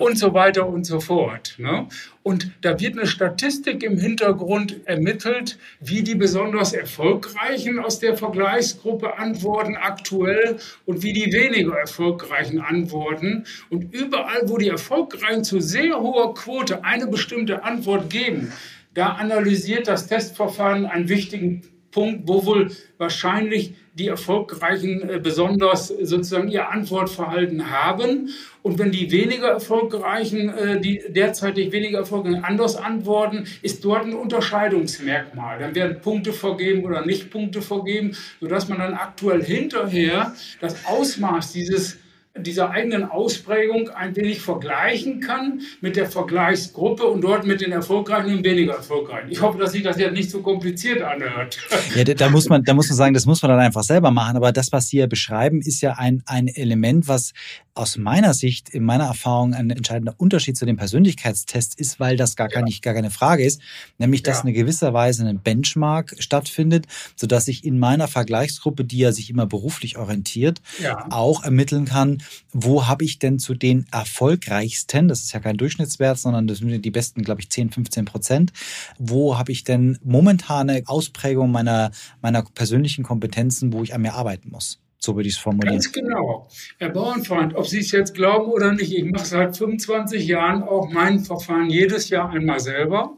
und 0.00 0.18
so 0.18 0.32
weiter 0.32 0.66
und 0.66 0.84
so 0.84 0.98
fort. 0.98 1.54
Ne? 1.58 1.86
Und 2.22 2.50
da 2.62 2.80
wird 2.80 2.96
eine 2.98 3.06
Statistik 3.06 3.82
im 3.82 3.98
Hintergrund 3.98 4.80
ermittelt, 4.86 5.58
wie 5.80 6.02
die 6.02 6.14
besonders 6.14 6.72
Erfolgreichen 6.72 7.78
aus 7.78 7.98
der 7.98 8.16
Vergleichsgruppe 8.16 9.18
antworten 9.18 9.76
aktuell 9.76 10.56
und 10.86 11.02
wie 11.02 11.12
die 11.12 11.32
weniger 11.32 11.76
Erfolgreichen 11.76 12.60
antworten. 12.60 13.44
Und 13.68 13.94
überall, 13.94 14.42
wo 14.46 14.56
die 14.56 14.68
Erfolgreichen 14.68 15.44
zu 15.44 15.60
sehr 15.60 16.00
hoher 16.00 16.34
Quote 16.34 16.82
eine 16.82 17.06
bestimmte 17.06 17.62
Antwort 17.62 18.08
geben, 18.10 18.52
da 18.94 19.10
analysiert 19.10 19.86
das 19.86 20.06
Testverfahren 20.06 20.86
einen 20.86 21.08
wichtigen 21.08 21.62
Punkt, 21.90 22.26
wo 22.26 22.46
wohl 22.46 22.70
wahrscheinlich 22.98 23.74
die 23.94 24.08
Erfolgreichen 24.08 25.08
äh, 25.08 25.18
besonders 25.18 25.88
sozusagen 25.88 26.48
ihr 26.48 26.68
Antwortverhalten 26.70 27.70
haben. 27.70 28.30
Und 28.62 28.78
wenn 28.78 28.92
die 28.92 29.10
weniger 29.10 29.48
Erfolgreichen, 29.48 30.48
äh, 30.50 30.80
die 30.80 31.02
derzeitig 31.08 31.72
weniger 31.72 31.98
Erfolgreichen 31.98 32.44
anders 32.44 32.76
antworten, 32.76 33.46
ist 33.62 33.84
dort 33.84 34.04
ein 34.04 34.14
Unterscheidungsmerkmal. 34.14 35.58
Dann 35.58 35.74
werden 35.74 36.00
Punkte 36.00 36.32
vergeben 36.32 36.84
oder 36.84 37.04
nicht 37.04 37.30
Punkte 37.30 37.62
vergeben, 37.62 38.16
sodass 38.40 38.68
man 38.68 38.78
dann 38.78 38.94
aktuell 38.94 39.42
hinterher 39.42 40.34
das 40.60 40.86
Ausmaß 40.86 41.52
dieses 41.52 41.98
dieser 42.36 42.70
eigenen 42.70 43.04
Ausprägung 43.04 43.88
ein 43.90 44.14
wenig 44.14 44.40
vergleichen 44.40 45.20
kann 45.20 45.62
mit 45.80 45.96
der 45.96 46.06
Vergleichsgruppe 46.06 47.04
und 47.04 47.22
dort 47.22 47.44
mit 47.44 47.60
den 47.60 47.72
Erfolgreichen 47.72 48.36
und 48.36 48.44
weniger 48.44 48.74
Erfolgreichen. 48.74 49.30
Ich 49.30 49.42
hoffe, 49.42 49.58
dass 49.58 49.72
sich 49.72 49.82
das 49.82 49.98
jetzt 49.98 50.12
nicht 50.12 50.30
so 50.30 50.40
kompliziert 50.40 51.02
anhört. 51.02 51.58
Ja, 51.94 52.04
da 52.04 52.28
muss 52.28 52.48
man, 52.48 52.62
da 52.62 52.72
muss 52.72 52.88
man 52.88 52.96
sagen, 52.96 53.14
das 53.14 53.26
muss 53.26 53.42
man 53.42 53.50
dann 53.50 53.58
einfach 53.58 53.82
selber 53.82 54.12
machen. 54.12 54.36
Aber 54.36 54.52
das, 54.52 54.70
was 54.70 54.88
Sie 54.88 54.98
ja 54.98 55.06
beschreiben, 55.06 55.60
ist 55.60 55.80
ja 55.80 55.94
ein, 55.94 56.22
ein 56.24 56.46
Element, 56.46 57.08
was 57.08 57.32
aus 57.74 57.96
meiner 57.96 58.34
Sicht, 58.34 58.68
in 58.68 58.84
meiner 58.84 59.04
Erfahrung, 59.04 59.54
ein 59.54 59.70
entscheidender 59.70 60.14
Unterschied 60.18 60.56
zu 60.56 60.66
dem 60.66 60.76
Persönlichkeitstest 60.76 61.78
ist, 61.80 61.98
weil 61.98 62.16
das 62.16 62.36
gar, 62.36 62.52
ja. 62.52 62.62
nicht, 62.62 62.82
gar 62.82 62.94
keine 62.94 63.10
Frage 63.10 63.44
ist, 63.44 63.60
nämlich 63.98 64.22
dass 64.22 64.38
ja. 64.38 64.42
eine 64.42 64.52
gewisser 64.52 64.92
Weise 64.92 65.26
ein 65.26 65.40
Benchmark 65.40 66.14
stattfindet, 66.18 66.86
sodass 67.16 67.48
ich 67.48 67.64
in 67.64 67.78
meiner 67.78 68.06
Vergleichsgruppe, 68.06 68.84
die 68.84 68.98
ja 68.98 69.12
sich 69.12 69.30
immer 69.30 69.46
beruflich 69.46 69.98
orientiert, 69.98 70.60
ja. 70.82 71.06
auch 71.10 71.42
ermitteln 71.42 71.86
kann, 71.86 72.22
wo 72.52 72.86
habe 72.86 73.04
ich 73.04 73.18
denn 73.18 73.38
zu 73.38 73.54
den 73.54 73.86
erfolgreichsten, 73.92 75.08
das 75.08 75.22
ist 75.22 75.32
ja 75.32 75.40
kein 75.40 75.56
Durchschnittswert, 75.56 76.18
sondern 76.18 76.46
das 76.46 76.58
sind 76.58 76.84
die 76.84 76.90
besten, 76.90 77.22
glaube 77.22 77.40
ich, 77.40 77.50
10, 77.50 77.70
15 77.70 78.04
Prozent, 78.04 78.52
wo 78.98 79.38
habe 79.38 79.52
ich 79.52 79.64
denn 79.64 79.98
momentane 80.02 80.82
Ausprägung 80.86 81.50
meiner, 81.50 81.90
meiner 82.22 82.42
persönlichen 82.42 83.04
Kompetenzen, 83.04 83.72
wo 83.72 83.82
ich 83.82 83.94
an 83.94 84.02
mir 84.02 84.14
arbeiten 84.14 84.50
muss? 84.50 84.80
So 85.02 85.16
würde 85.16 85.28
ich 85.28 85.36
es 85.36 85.40
formulieren. 85.40 85.76
Ganz 85.76 85.92
genau. 85.92 86.48
Herr 86.78 86.90
Bauernfreund, 86.90 87.54
ob 87.54 87.66
Sie 87.66 87.78
es 87.78 87.90
jetzt 87.90 88.14
glauben 88.14 88.50
oder 88.50 88.72
nicht, 88.72 88.92
ich 88.92 89.04
mache 89.04 89.24
seit 89.24 89.56
25 89.56 90.26
Jahren 90.26 90.62
auch 90.62 90.90
mein 90.90 91.20
Verfahren 91.20 91.70
jedes 91.70 92.10
Jahr 92.10 92.28
einmal 92.28 92.60
selber. 92.60 93.16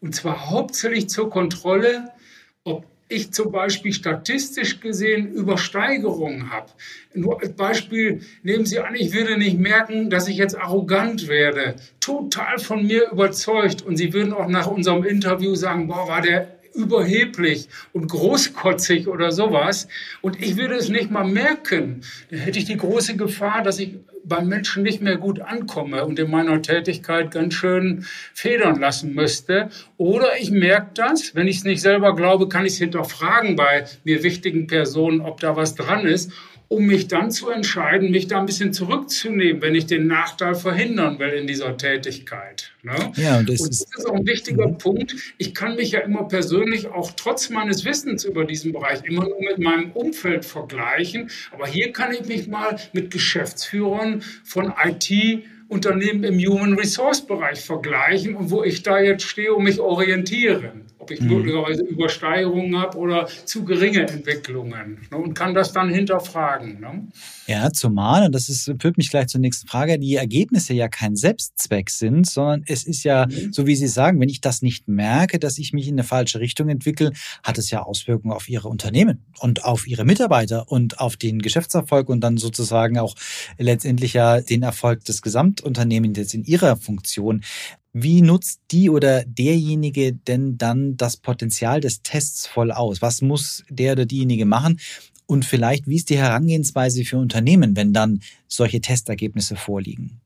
Und 0.00 0.16
zwar 0.16 0.50
hauptsächlich 0.50 1.08
zur 1.08 1.30
Kontrolle, 1.30 2.10
ob 2.64 2.91
ich 3.12 3.32
zum 3.32 3.52
Beispiel 3.52 3.92
statistisch 3.92 4.80
gesehen 4.80 5.32
Übersteigerungen 5.32 6.50
habe. 6.50 6.70
Nur 7.14 7.40
als 7.40 7.52
Beispiel 7.52 8.22
nehmen 8.42 8.64
Sie 8.66 8.78
an, 8.78 8.94
ich 8.94 9.12
würde 9.12 9.36
nicht 9.36 9.58
merken, 9.58 10.10
dass 10.10 10.28
ich 10.28 10.36
jetzt 10.36 10.58
arrogant 10.58 11.28
werde. 11.28 11.76
Total 12.00 12.58
von 12.58 12.86
mir 12.86 13.10
überzeugt. 13.10 13.82
Und 13.82 13.96
Sie 13.96 14.12
würden 14.12 14.32
auch 14.32 14.48
nach 14.48 14.66
unserem 14.66 15.04
Interview 15.04 15.54
sagen, 15.54 15.88
boah, 15.88 16.08
war 16.08 16.22
der 16.22 16.58
überheblich 16.74 17.68
und 17.92 18.08
großkotzig 18.08 19.08
oder 19.08 19.30
sowas. 19.30 19.88
Und 20.20 20.42
ich 20.42 20.56
würde 20.56 20.76
es 20.76 20.88
nicht 20.88 21.10
mal 21.10 21.26
merken. 21.26 22.00
Dann 22.30 22.40
hätte 22.40 22.58
ich 22.58 22.64
die 22.64 22.76
große 22.76 23.16
Gefahr, 23.16 23.62
dass 23.62 23.78
ich 23.78 23.98
beim 24.24 24.48
Menschen 24.48 24.82
nicht 24.82 25.02
mehr 25.02 25.16
gut 25.16 25.40
ankomme 25.40 26.04
und 26.04 26.18
in 26.18 26.30
meiner 26.30 26.62
Tätigkeit 26.62 27.30
ganz 27.30 27.54
schön 27.54 28.06
federn 28.34 28.80
lassen 28.80 29.14
müsste. 29.14 29.70
Oder 29.96 30.38
ich 30.40 30.50
merke 30.50 30.90
das, 30.94 31.34
wenn 31.34 31.48
ich 31.48 31.58
es 31.58 31.64
nicht 31.64 31.82
selber 31.82 32.14
glaube, 32.14 32.48
kann 32.48 32.66
ich 32.66 32.74
es 32.74 32.78
hinterfragen 32.78 33.56
bei 33.56 33.86
mir 34.04 34.22
wichtigen 34.22 34.66
Personen, 34.66 35.20
ob 35.20 35.40
da 35.40 35.56
was 35.56 35.74
dran 35.74 36.06
ist 36.06 36.32
um 36.72 36.86
mich 36.86 37.06
dann 37.06 37.30
zu 37.30 37.50
entscheiden, 37.50 38.10
mich 38.10 38.28
da 38.28 38.40
ein 38.40 38.46
bisschen 38.46 38.72
zurückzunehmen, 38.72 39.60
wenn 39.60 39.74
ich 39.74 39.84
den 39.84 40.06
Nachteil 40.06 40.54
verhindern 40.54 41.18
will 41.18 41.28
in 41.28 41.46
dieser 41.46 41.76
Tätigkeit. 41.76 42.72
Ne? 42.82 42.94
Ja, 43.16 43.38
und 43.38 43.48
das, 43.50 43.60
und 43.60 43.68
das 43.68 43.80
ist, 43.82 43.98
ist 43.98 44.08
auch 44.08 44.14
ein 44.14 44.26
wichtiger 44.26 44.68
mhm. 44.68 44.78
Punkt. 44.78 45.14
Ich 45.36 45.54
kann 45.54 45.76
mich 45.76 45.92
ja 45.92 46.00
immer 46.00 46.24
persönlich 46.24 46.88
auch 46.88 47.12
trotz 47.14 47.50
meines 47.50 47.84
Wissens 47.84 48.24
über 48.24 48.46
diesen 48.46 48.72
Bereich 48.72 49.04
immer 49.04 49.24
nur 49.24 49.40
mit 49.40 49.58
meinem 49.58 49.92
Umfeld 49.92 50.46
vergleichen. 50.46 51.30
Aber 51.52 51.66
hier 51.66 51.92
kann 51.92 52.12
ich 52.12 52.26
mich 52.26 52.48
mal 52.48 52.76
mit 52.94 53.10
Geschäftsführern 53.10 54.22
von 54.42 54.72
IT 54.82 55.44
Unternehmen 55.68 56.24
im 56.24 56.38
Human 56.38 56.74
Resource 56.74 57.26
Bereich 57.26 57.60
vergleichen 57.60 58.34
und 58.34 58.50
wo 58.50 58.62
ich 58.62 58.82
da 58.82 58.98
jetzt 58.98 59.24
stehe 59.24 59.54
und 59.54 59.64
mich 59.64 59.78
orientieren 59.78 60.86
ob 61.02 61.10
ich 61.10 61.20
mhm. 61.20 61.28
möglicherweise 61.28 61.82
Übersteigerungen 61.82 62.78
habe 62.78 62.96
oder 62.96 63.26
zu 63.44 63.64
geringe 63.64 64.08
Entwicklungen 64.08 64.98
ne, 65.10 65.16
und 65.16 65.34
kann 65.34 65.52
das 65.52 65.72
dann 65.72 65.90
hinterfragen. 65.90 66.80
Ne? 66.80 67.08
Ja, 67.48 67.72
zumal, 67.72 68.24
und 68.26 68.32
das 68.32 68.48
ist, 68.48 68.72
führt 68.80 68.96
mich 68.96 69.10
gleich 69.10 69.26
zur 69.26 69.40
nächsten 69.40 69.66
Frage, 69.66 69.98
die 69.98 70.14
Ergebnisse 70.14 70.74
ja 70.74 70.86
kein 70.88 71.16
Selbstzweck 71.16 71.90
sind, 71.90 72.28
sondern 72.28 72.62
es 72.66 72.84
ist 72.84 73.02
ja, 73.02 73.26
mhm. 73.26 73.52
so 73.52 73.66
wie 73.66 73.74
Sie 73.74 73.88
sagen, 73.88 74.20
wenn 74.20 74.28
ich 74.28 74.40
das 74.40 74.62
nicht 74.62 74.86
merke, 74.86 75.40
dass 75.40 75.58
ich 75.58 75.72
mich 75.72 75.88
in 75.88 75.94
eine 75.94 76.04
falsche 76.04 76.38
Richtung 76.38 76.68
entwickle, 76.68 77.12
hat 77.42 77.58
es 77.58 77.70
ja 77.70 77.82
Auswirkungen 77.82 78.32
auf 78.32 78.48
Ihre 78.48 78.68
Unternehmen 78.68 79.24
und 79.40 79.64
auf 79.64 79.88
Ihre 79.88 80.04
Mitarbeiter 80.04 80.70
und 80.70 81.00
auf 81.00 81.16
den 81.16 81.42
Geschäftserfolg 81.42 82.08
und 82.08 82.20
dann 82.20 82.36
sozusagen 82.36 82.98
auch 82.98 83.16
letztendlich 83.58 84.12
ja 84.12 84.40
den 84.40 84.62
Erfolg 84.62 85.04
des 85.04 85.20
Gesamtunternehmens 85.20 86.16
jetzt 86.16 86.34
in 86.34 86.44
Ihrer 86.44 86.76
Funktion. 86.76 87.42
Wie 87.94 88.22
nutzt 88.22 88.60
die 88.70 88.88
oder 88.88 89.22
derjenige 89.24 90.14
denn 90.14 90.56
dann 90.56 90.96
das 90.96 91.18
Potenzial 91.18 91.80
des 91.80 92.02
Tests 92.02 92.46
voll 92.46 92.72
aus? 92.72 93.02
Was 93.02 93.20
muss 93.20 93.64
der 93.68 93.92
oder 93.92 94.06
diejenige 94.06 94.46
machen? 94.46 94.80
Und 95.26 95.44
vielleicht, 95.44 95.86
wie 95.86 95.96
ist 95.96 96.08
die 96.08 96.16
Herangehensweise 96.16 97.04
für 97.04 97.18
Unternehmen, 97.18 97.76
wenn 97.76 97.92
dann 97.92 98.22
solche 98.48 98.80
Testergebnisse 98.80 99.56
vorliegen? 99.56 100.20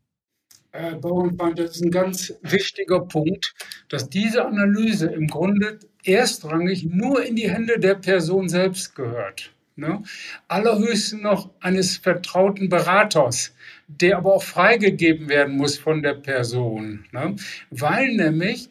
Herr 0.70 0.96
Bauernfeind, 0.96 1.58
das 1.58 1.76
ist 1.76 1.82
ein 1.82 1.90
ganz 1.90 2.35
wichtiger 2.42 3.00
Punkt, 3.00 3.54
dass 3.88 4.11
diese 4.11 4.44
Analyse 4.44 5.06
im 5.06 5.26
Grunde 5.26 5.80
erstrangig 6.04 6.85
nur 6.85 7.25
in 7.25 7.35
die 7.35 7.50
Hände 7.50 7.80
der 7.80 7.94
Person 7.96 8.49
selbst 8.49 8.94
gehört. 8.94 9.52
Ne? 9.78 10.02
Allerhöchstens 10.49 11.21
noch 11.21 11.50
eines 11.61 11.99
vertrauten 11.99 12.71
Beraters, 12.71 13.54
der 13.88 14.16
aber 14.16 14.35
auch 14.35 14.42
freigegeben 14.42 15.28
werden 15.28 15.59
muss 15.59 15.76
von 15.76 16.02
der 16.02 16.14
Person, 16.14 17.04
ne? 17.12 17.37
weil 17.71 18.14
nämlich 18.14 18.71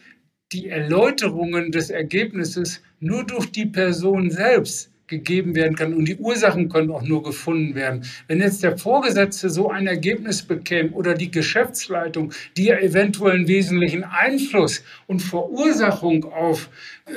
die 0.51 0.67
Erläuterungen 0.67 1.71
des 1.71 1.91
Ergebnisses 1.91 2.81
nur 2.99 3.23
durch 3.23 3.51
die 3.51 3.67
Person 3.67 4.31
selbst 4.31 4.89
gegeben 5.07 5.53
werden 5.53 5.75
kann 5.75 5.93
und 5.93 6.05
die 6.05 6.17
Ursachen 6.17 6.69
können 6.69 6.89
auch 6.89 7.03
nur 7.03 7.21
gefunden 7.21 7.75
werden. 7.75 8.03
Wenn 8.27 8.39
jetzt 8.39 8.63
der 8.63 8.77
Vorgesetzte 8.77 9.49
so 9.49 9.69
ein 9.69 9.85
Ergebnis 9.85 10.41
bekäme 10.41 10.91
oder 10.91 11.13
die 11.13 11.29
Geschäftsleitung, 11.29 12.33
die 12.57 12.65
ja 12.65 12.79
eventuell 12.79 13.35
einen 13.35 13.47
wesentlichen 13.47 14.03
Einfluss 14.03 14.83
und 15.05 15.21
Verursachung 15.21 16.25
auf 16.25 16.69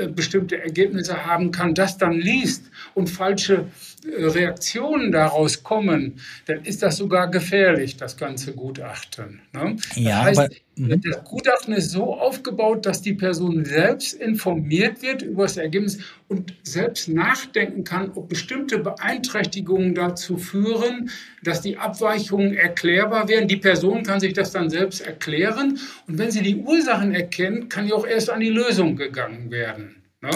bestimmte 0.09 0.61
Ergebnisse 0.61 1.25
haben 1.25 1.51
kann, 1.51 1.75
das 1.75 1.97
dann 1.97 2.13
liest 2.13 2.71
und 2.95 3.09
falsche 3.09 3.69
äh, 4.05 4.25
Reaktionen 4.27 5.13
daraus 5.13 5.63
kommen, 5.63 6.21
dann 6.45 6.63
ist 6.65 6.83
das 6.83 6.99
sogar 6.99 7.31
gefährlich, 7.31 7.97
das 7.97 8.19
ganze 8.19 8.53
Gutachten. 8.53 9.41
Ne? 9.55 9.77
Ja, 9.95 10.29
das 10.29 10.39
heißt, 10.39 10.39
aber, 10.77 10.87
mhm. 10.87 11.01
das 11.01 11.25
Gutachten 11.25 11.73
ist 11.73 11.91
so 11.91 12.15
aufgebaut, 12.15 12.85
dass 12.85 13.01
die 13.01 13.15
Person 13.15 13.65
selbst 13.65 14.13
informiert 14.13 15.01
wird 15.01 15.23
über 15.23 15.45
das 15.45 15.57
Ergebnis 15.57 15.99
und 16.29 16.55
selbst 16.63 17.09
nachdenken 17.09 17.85
kann, 17.85 18.11
ob 18.15 18.29
bestimmte 18.29 18.79
Beeinträchtigungen 18.81 19.95
dazu 19.95 20.37
führen, 20.37 21.09
dass 21.43 21.61
die 21.61 21.77
Abweichungen 21.77 22.55
erklärbar 22.55 23.29
werden. 23.29 23.49
Die 23.49 23.57
Person 23.57 24.03
kann 24.03 24.21
sich 24.21 24.33
das 24.33 24.53
dann 24.53 24.71
selbst 24.71 25.01
erklären 25.01 25.79
und 26.07 26.19
wenn 26.19 26.31
sie 26.31 26.43
die 26.43 26.57
Ursachen 26.57 27.15
erkennt, 27.15 27.71
kann 27.71 27.87
ja 27.87 27.95
auch 27.95 28.07
erst 28.07 28.31
an 28.31 28.41
die 28.41 28.51
Lösung 28.51 28.97
gegangen 28.97 29.51
werden. 29.51 30.03
Ne? 30.21 30.31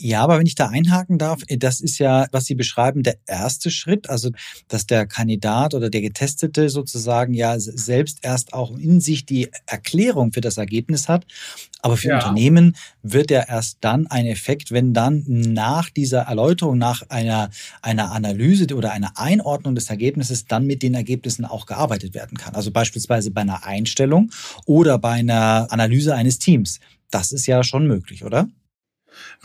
Ja, 0.00 0.22
aber 0.22 0.38
wenn 0.38 0.46
ich 0.46 0.54
da 0.54 0.68
einhaken 0.68 1.18
darf, 1.18 1.42
äh, 1.48 1.58
das 1.58 1.80
ist 1.80 1.98
ja, 1.98 2.26
was 2.30 2.44
Sie 2.44 2.54
beschreiben, 2.54 3.02
der 3.02 3.16
erste 3.26 3.70
Schritt, 3.70 4.08
also 4.08 4.30
dass 4.68 4.86
der 4.86 5.06
Kandidat 5.06 5.74
oder 5.74 5.90
der 5.90 6.00
Getestete 6.02 6.68
sozusagen 6.68 7.34
ja 7.34 7.58
selbst 7.58 8.18
erst 8.22 8.52
auch 8.52 8.76
in 8.78 9.00
sich 9.00 9.26
die 9.26 9.50
Erklärung 9.66 10.32
für 10.32 10.40
das 10.40 10.56
Ergebnis 10.56 11.08
hat. 11.08 11.26
Aber 11.82 11.96
für 11.96 12.08
ja. 12.08 12.16
Unternehmen 12.16 12.76
wird 13.02 13.32
ja 13.32 13.42
erst 13.48 13.78
dann 13.80 14.06
ein 14.06 14.26
Effekt, 14.26 14.70
wenn 14.70 14.94
dann 14.94 15.24
nach 15.26 15.90
dieser 15.90 16.22
Erläuterung, 16.22 16.78
nach 16.78 17.02
einer, 17.08 17.50
einer 17.82 18.12
Analyse 18.12 18.72
oder 18.74 18.92
einer 18.92 19.18
Einordnung 19.18 19.74
des 19.74 19.90
Ergebnisses 19.90 20.44
dann 20.44 20.66
mit 20.66 20.82
den 20.82 20.94
Ergebnissen 20.94 21.44
auch 21.44 21.66
gearbeitet 21.66 22.14
werden 22.14 22.38
kann. 22.38 22.54
Also 22.54 22.70
beispielsweise 22.70 23.32
bei 23.32 23.40
einer 23.40 23.64
Einstellung 23.64 24.30
oder 24.64 24.98
bei 24.98 25.12
einer 25.12 25.66
Analyse 25.70 26.14
eines 26.14 26.38
Teams. 26.38 26.78
Das 27.10 27.32
ist 27.32 27.46
ja 27.46 27.64
schon 27.64 27.86
möglich, 27.86 28.24
oder? 28.24 28.48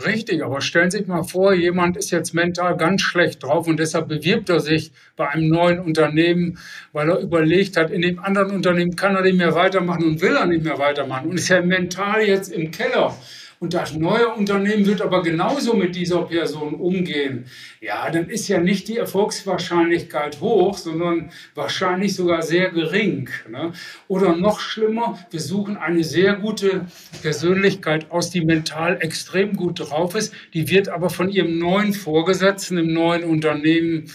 Richtig, 0.05 0.43
aber 0.43 0.61
stellen 0.61 0.91
Sie 0.91 0.99
sich 0.99 1.07
mal 1.07 1.23
vor, 1.23 1.53
jemand 1.53 1.97
ist 1.97 2.11
jetzt 2.11 2.33
mental 2.33 2.77
ganz 2.77 3.01
schlecht 3.01 3.43
drauf 3.43 3.67
und 3.67 3.77
deshalb 3.77 4.07
bewirbt 4.07 4.49
er 4.49 4.59
sich 4.59 4.91
bei 5.15 5.29
einem 5.29 5.49
neuen 5.49 5.79
Unternehmen, 5.79 6.59
weil 6.91 7.09
er 7.09 7.19
überlegt 7.19 7.77
hat, 7.77 7.91
in 7.91 8.01
dem 8.01 8.19
anderen 8.19 8.51
Unternehmen 8.51 8.95
kann 8.95 9.15
er 9.15 9.21
nicht 9.21 9.37
mehr 9.37 9.55
weitermachen 9.55 10.03
und 10.03 10.21
will 10.21 10.35
er 10.35 10.45
nicht 10.45 10.63
mehr 10.63 10.79
weitermachen 10.79 11.29
und 11.29 11.37
ist 11.37 11.49
ja 11.49 11.61
mental 11.61 12.21
jetzt 12.21 12.51
im 12.51 12.71
Keller. 12.71 13.15
Und 13.63 13.73
das 13.73 13.93
neue 13.93 14.27
Unternehmen 14.27 14.85
wird 14.85 15.01
aber 15.01 15.23
genauso 15.23 15.73
mit 15.73 15.95
dieser 15.95 16.23
Person 16.23 16.73
umgehen. 16.73 17.45
Ja, 17.79 18.09
dann 18.09 18.27
ist 18.27 18.49
ja 18.49 18.59
nicht 18.59 18.89
die 18.89 18.97
Erfolgswahrscheinlichkeit 18.97 20.41
hoch, 20.41 20.77
sondern 20.77 21.31
wahrscheinlich 21.55 22.13
sogar 22.13 22.41
sehr 22.41 22.71
gering. 22.71 23.29
Ne? 23.49 23.71
Oder 24.09 24.35
noch 24.35 24.59
schlimmer, 24.59 25.17
wir 25.31 25.39
suchen 25.39 25.77
eine 25.77 26.03
sehr 26.03 26.35
gute 26.35 26.87
Persönlichkeit 27.21 28.11
aus, 28.11 28.31
die 28.31 28.41
mental 28.41 28.97
extrem 28.99 29.55
gut 29.55 29.79
drauf 29.79 30.13
ist. 30.15 30.33
Die 30.53 30.67
wird 30.69 30.89
aber 30.89 31.09
von 31.09 31.29
ihrem 31.29 31.57
neuen 31.57 31.93
Vorgesetzten 31.93 32.77
im 32.77 32.91
neuen 32.91 33.23
Unternehmen 33.23 34.11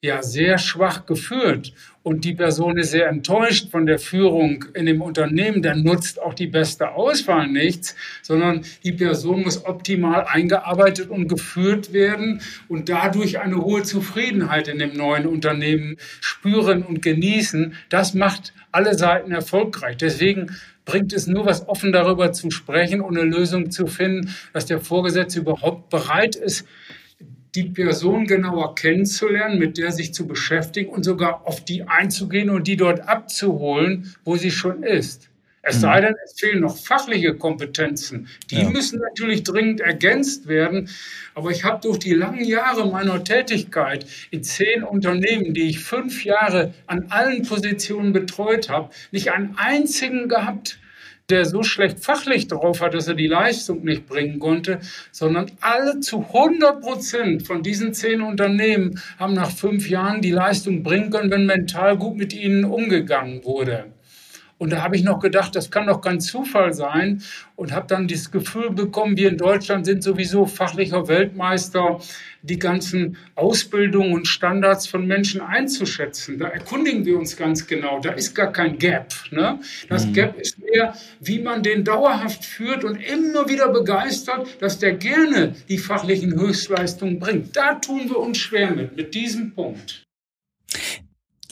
ja 0.00 0.22
sehr 0.22 0.58
schwach 0.58 1.06
geführt 1.06 1.72
und 2.04 2.24
die 2.24 2.34
Person 2.34 2.78
ist 2.78 2.92
sehr 2.92 3.08
enttäuscht 3.08 3.72
von 3.72 3.84
der 3.84 3.98
Führung 3.98 4.64
in 4.74 4.86
dem 4.86 5.02
Unternehmen, 5.02 5.60
dann 5.60 5.82
nutzt 5.82 6.22
auch 6.22 6.34
die 6.34 6.46
beste 6.46 6.92
Auswahl 6.92 7.48
nichts, 7.48 7.96
sondern 8.22 8.64
die 8.84 8.92
Person 8.92 9.42
muss 9.42 9.64
optimal 9.64 10.24
eingearbeitet 10.28 11.10
und 11.10 11.26
geführt 11.26 11.92
werden 11.92 12.40
und 12.68 12.88
dadurch 12.88 13.40
eine 13.40 13.56
hohe 13.56 13.82
Zufriedenheit 13.82 14.68
in 14.68 14.78
dem 14.78 14.96
neuen 14.96 15.26
Unternehmen 15.26 15.96
spüren 16.20 16.84
und 16.84 17.02
genießen. 17.02 17.74
Das 17.88 18.14
macht 18.14 18.52
alle 18.70 18.96
Seiten 18.96 19.32
erfolgreich. 19.32 19.96
Deswegen 19.96 20.56
bringt 20.84 21.12
es 21.12 21.26
nur 21.26 21.44
was 21.44 21.68
offen 21.68 21.90
darüber 21.90 22.30
zu 22.30 22.52
sprechen 22.52 23.00
und 23.00 23.18
eine 23.18 23.28
Lösung 23.28 23.72
zu 23.72 23.88
finden, 23.88 24.32
dass 24.52 24.64
der 24.64 24.78
Vorgesetzte 24.78 25.40
überhaupt 25.40 25.90
bereit 25.90 26.36
ist, 26.36 26.68
die 27.54 27.64
Person 27.64 28.26
genauer 28.26 28.74
kennenzulernen, 28.74 29.58
mit 29.58 29.78
der 29.78 29.92
sich 29.92 30.12
zu 30.12 30.26
beschäftigen 30.26 30.90
und 30.90 31.04
sogar 31.04 31.46
auf 31.46 31.64
die 31.64 31.84
einzugehen 31.84 32.50
und 32.50 32.66
die 32.66 32.76
dort 32.76 33.08
abzuholen, 33.08 34.14
wo 34.24 34.36
sie 34.36 34.50
schon 34.50 34.82
ist. 34.82 35.28
Es 35.62 35.76
mhm. 35.76 35.80
sei 35.80 36.00
denn, 36.00 36.14
es 36.24 36.38
fehlen 36.38 36.60
noch 36.60 36.76
fachliche 36.76 37.34
Kompetenzen. 37.34 38.28
Die 38.50 38.62
ja. 38.62 38.70
müssen 38.70 39.00
natürlich 39.00 39.42
dringend 39.42 39.80
ergänzt 39.80 40.46
werden. 40.48 40.88
Aber 41.34 41.50
ich 41.50 41.64
habe 41.64 41.80
durch 41.82 41.98
die 41.98 42.14
langen 42.14 42.44
Jahre 42.44 42.88
meiner 42.90 43.22
Tätigkeit 43.22 44.06
in 44.30 44.42
zehn 44.42 44.82
Unternehmen, 44.82 45.54
die 45.54 45.68
ich 45.68 45.80
fünf 45.80 46.24
Jahre 46.24 46.74
an 46.86 47.06
allen 47.10 47.42
Positionen 47.42 48.12
betreut 48.12 48.68
habe, 48.68 48.90
nicht 49.10 49.32
einen 49.32 49.56
einzigen 49.56 50.28
gehabt, 50.28 50.78
der 51.30 51.44
so 51.44 51.62
schlecht 51.62 52.00
fachlich 52.00 52.48
drauf 52.48 52.80
hat, 52.80 52.94
dass 52.94 53.06
er 53.06 53.14
die 53.14 53.26
Leistung 53.26 53.84
nicht 53.84 54.06
bringen 54.06 54.38
konnte, 54.38 54.80
sondern 55.12 55.50
alle 55.60 56.00
zu 56.00 56.20
100 56.20 56.80
Prozent 56.80 57.46
von 57.46 57.62
diesen 57.62 57.92
zehn 57.92 58.22
Unternehmen 58.22 58.98
haben 59.18 59.34
nach 59.34 59.50
fünf 59.50 59.90
Jahren 59.90 60.22
die 60.22 60.30
Leistung 60.30 60.82
bringen 60.82 61.10
können, 61.10 61.30
wenn 61.30 61.44
mental 61.44 61.98
gut 61.98 62.16
mit 62.16 62.32
ihnen 62.32 62.64
umgegangen 62.64 63.44
wurde. 63.44 63.92
Und 64.58 64.70
da 64.70 64.82
habe 64.82 64.96
ich 64.96 65.04
noch 65.04 65.20
gedacht, 65.20 65.54
das 65.54 65.70
kann 65.70 65.86
doch 65.86 66.00
kein 66.00 66.20
Zufall 66.20 66.74
sein 66.74 67.22
und 67.54 67.72
habe 67.72 67.86
dann 67.86 68.08
das 68.08 68.30
Gefühl 68.30 68.70
bekommen, 68.70 69.16
wir 69.16 69.28
in 69.28 69.38
Deutschland 69.38 69.86
sind 69.86 70.02
sowieso 70.02 70.46
fachlicher 70.46 71.06
Weltmeister, 71.06 72.00
die 72.42 72.58
ganzen 72.58 73.16
Ausbildungen 73.36 74.12
und 74.12 74.26
Standards 74.26 74.88
von 74.88 75.06
Menschen 75.06 75.40
einzuschätzen. 75.40 76.38
Da 76.38 76.48
erkundigen 76.48 77.04
wir 77.04 77.18
uns 77.18 77.36
ganz 77.36 77.66
genau. 77.66 78.00
Da 78.00 78.12
ist 78.12 78.34
gar 78.34 78.52
kein 78.52 78.78
Gap. 78.78 79.14
Ne? 79.30 79.60
Das 79.88 80.06
mhm. 80.06 80.12
Gap 80.12 80.40
ist 80.40 80.58
mehr, 80.58 80.94
wie 81.20 81.38
man 81.38 81.62
den 81.62 81.84
dauerhaft 81.84 82.44
führt 82.44 82.84
und 82.84 82.96
immer 82.96 83.48
wieder 83.48 83.68
begeistert, 83.68 84.48
dass 84.60 84.78
der 84.78 84.94
gerne 84.94 85.54
die 85.68 85.78
fachlichen 85.78 86.34
Höchstleistungen 86.34 87.20
bringt. 87.20 87.56
Da 87.56 87.74
tun 87.74 88.08
wir 88.08 88.18
uns 88.18 88.38
schwer 88.38 88.72
mit, 88.72 88.96
mit 88.96 89.14
diesem 89.14 89.54
Punkt. 89.54 90.02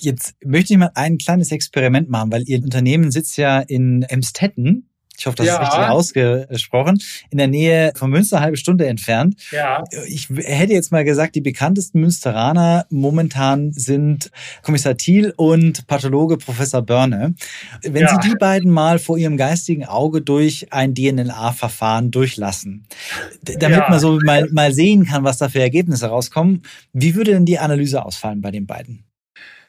Jetzt 0.01 0.35
möchte 0.45 0.73
ich 0.73 0.79
mal 0.79 0.91
ein 0.95 1.19
kleines 1.19 1.53
Experiment 1.53 2.09
machen, 2.09 2.33
weil 2.33 2.43
Ihr 2.47 2.63
Unternehmen 2.63 3.11
sitzt 3.11 3.37
ja 3.37 3.61
in 3.61 4.03
Emstetten. 4.03 4.89
Ich 5.19 5.27
hoffe, 5.27 5.37
das 5.37 5.47
ja. 5.47 5.55
ist 5.55 5.63
richtig 5.63 5.89
ausgesprochen. 5.89 6.99
In 7.31 7.39
der 7.39 7.49
Nähe 7.49 7.93
von 7.97 8.11
Münster, 8.11 8.41
halbe 8.41 8.57
Stunde 8.57 8.87
entfernt. 8.87 9.37
Ja. 9.51 9.83
Ich 10.07 10.29
hätte 10.29 10.75
jetzt 10.75 10.93
mal 10.93 11.05
gesagt, 11.05 11.35
die 11.35 11.41
bekanntesten 11.41 12.01
Münsteraner 12.01 12.87
momentan 12.91 13.73
sind 13.73 14.31
Kommissar 14.63 14.97
Thiel 14.97 15.33
und 15.37 15.87
Pathologe 15.87 16.37
Professor 16.37 16.83
Börne. 16.83 17.35
Wenn 17.83 18.03
ja. 18.03 18.09
Sie 18.09 18.29
die 18.29 18.35
beiden 18.39 18.71
mal 18.71 18.99
vor 18.99 19.17
Ihrem 19.17 19.37
geistigen 19.37 19.87
Auge 19.87 20.21
durch 20.21 20.73
ein 20.73 20.93
DNLA-Verfahren 20.93 22.11
durchlassen, 22.11 22.87
damit 23.43 23.79
ja. 23.79 23.89
man 23.89 23.99
so 23.99 24.19
mal, 24.23 24.49
mal 24.51 24.73
sehen 24.75 25.07
kann, 25.07 25.25
was 25.25 25.39
da 25.39 25.49
für 25.49 25.61
Ergebnisse 25.61 26.09
rauskommen, 26.09 26.63
wie 26.93 27.15
würde 27.15 27.33
denn 27.33 27.47
die 27.47 27.59
Analyse 27.59 28.05
ausfallen 28.05 28.43
bei 28.43 28.51
den 28.51 28.67
beiden? 28.67 29.06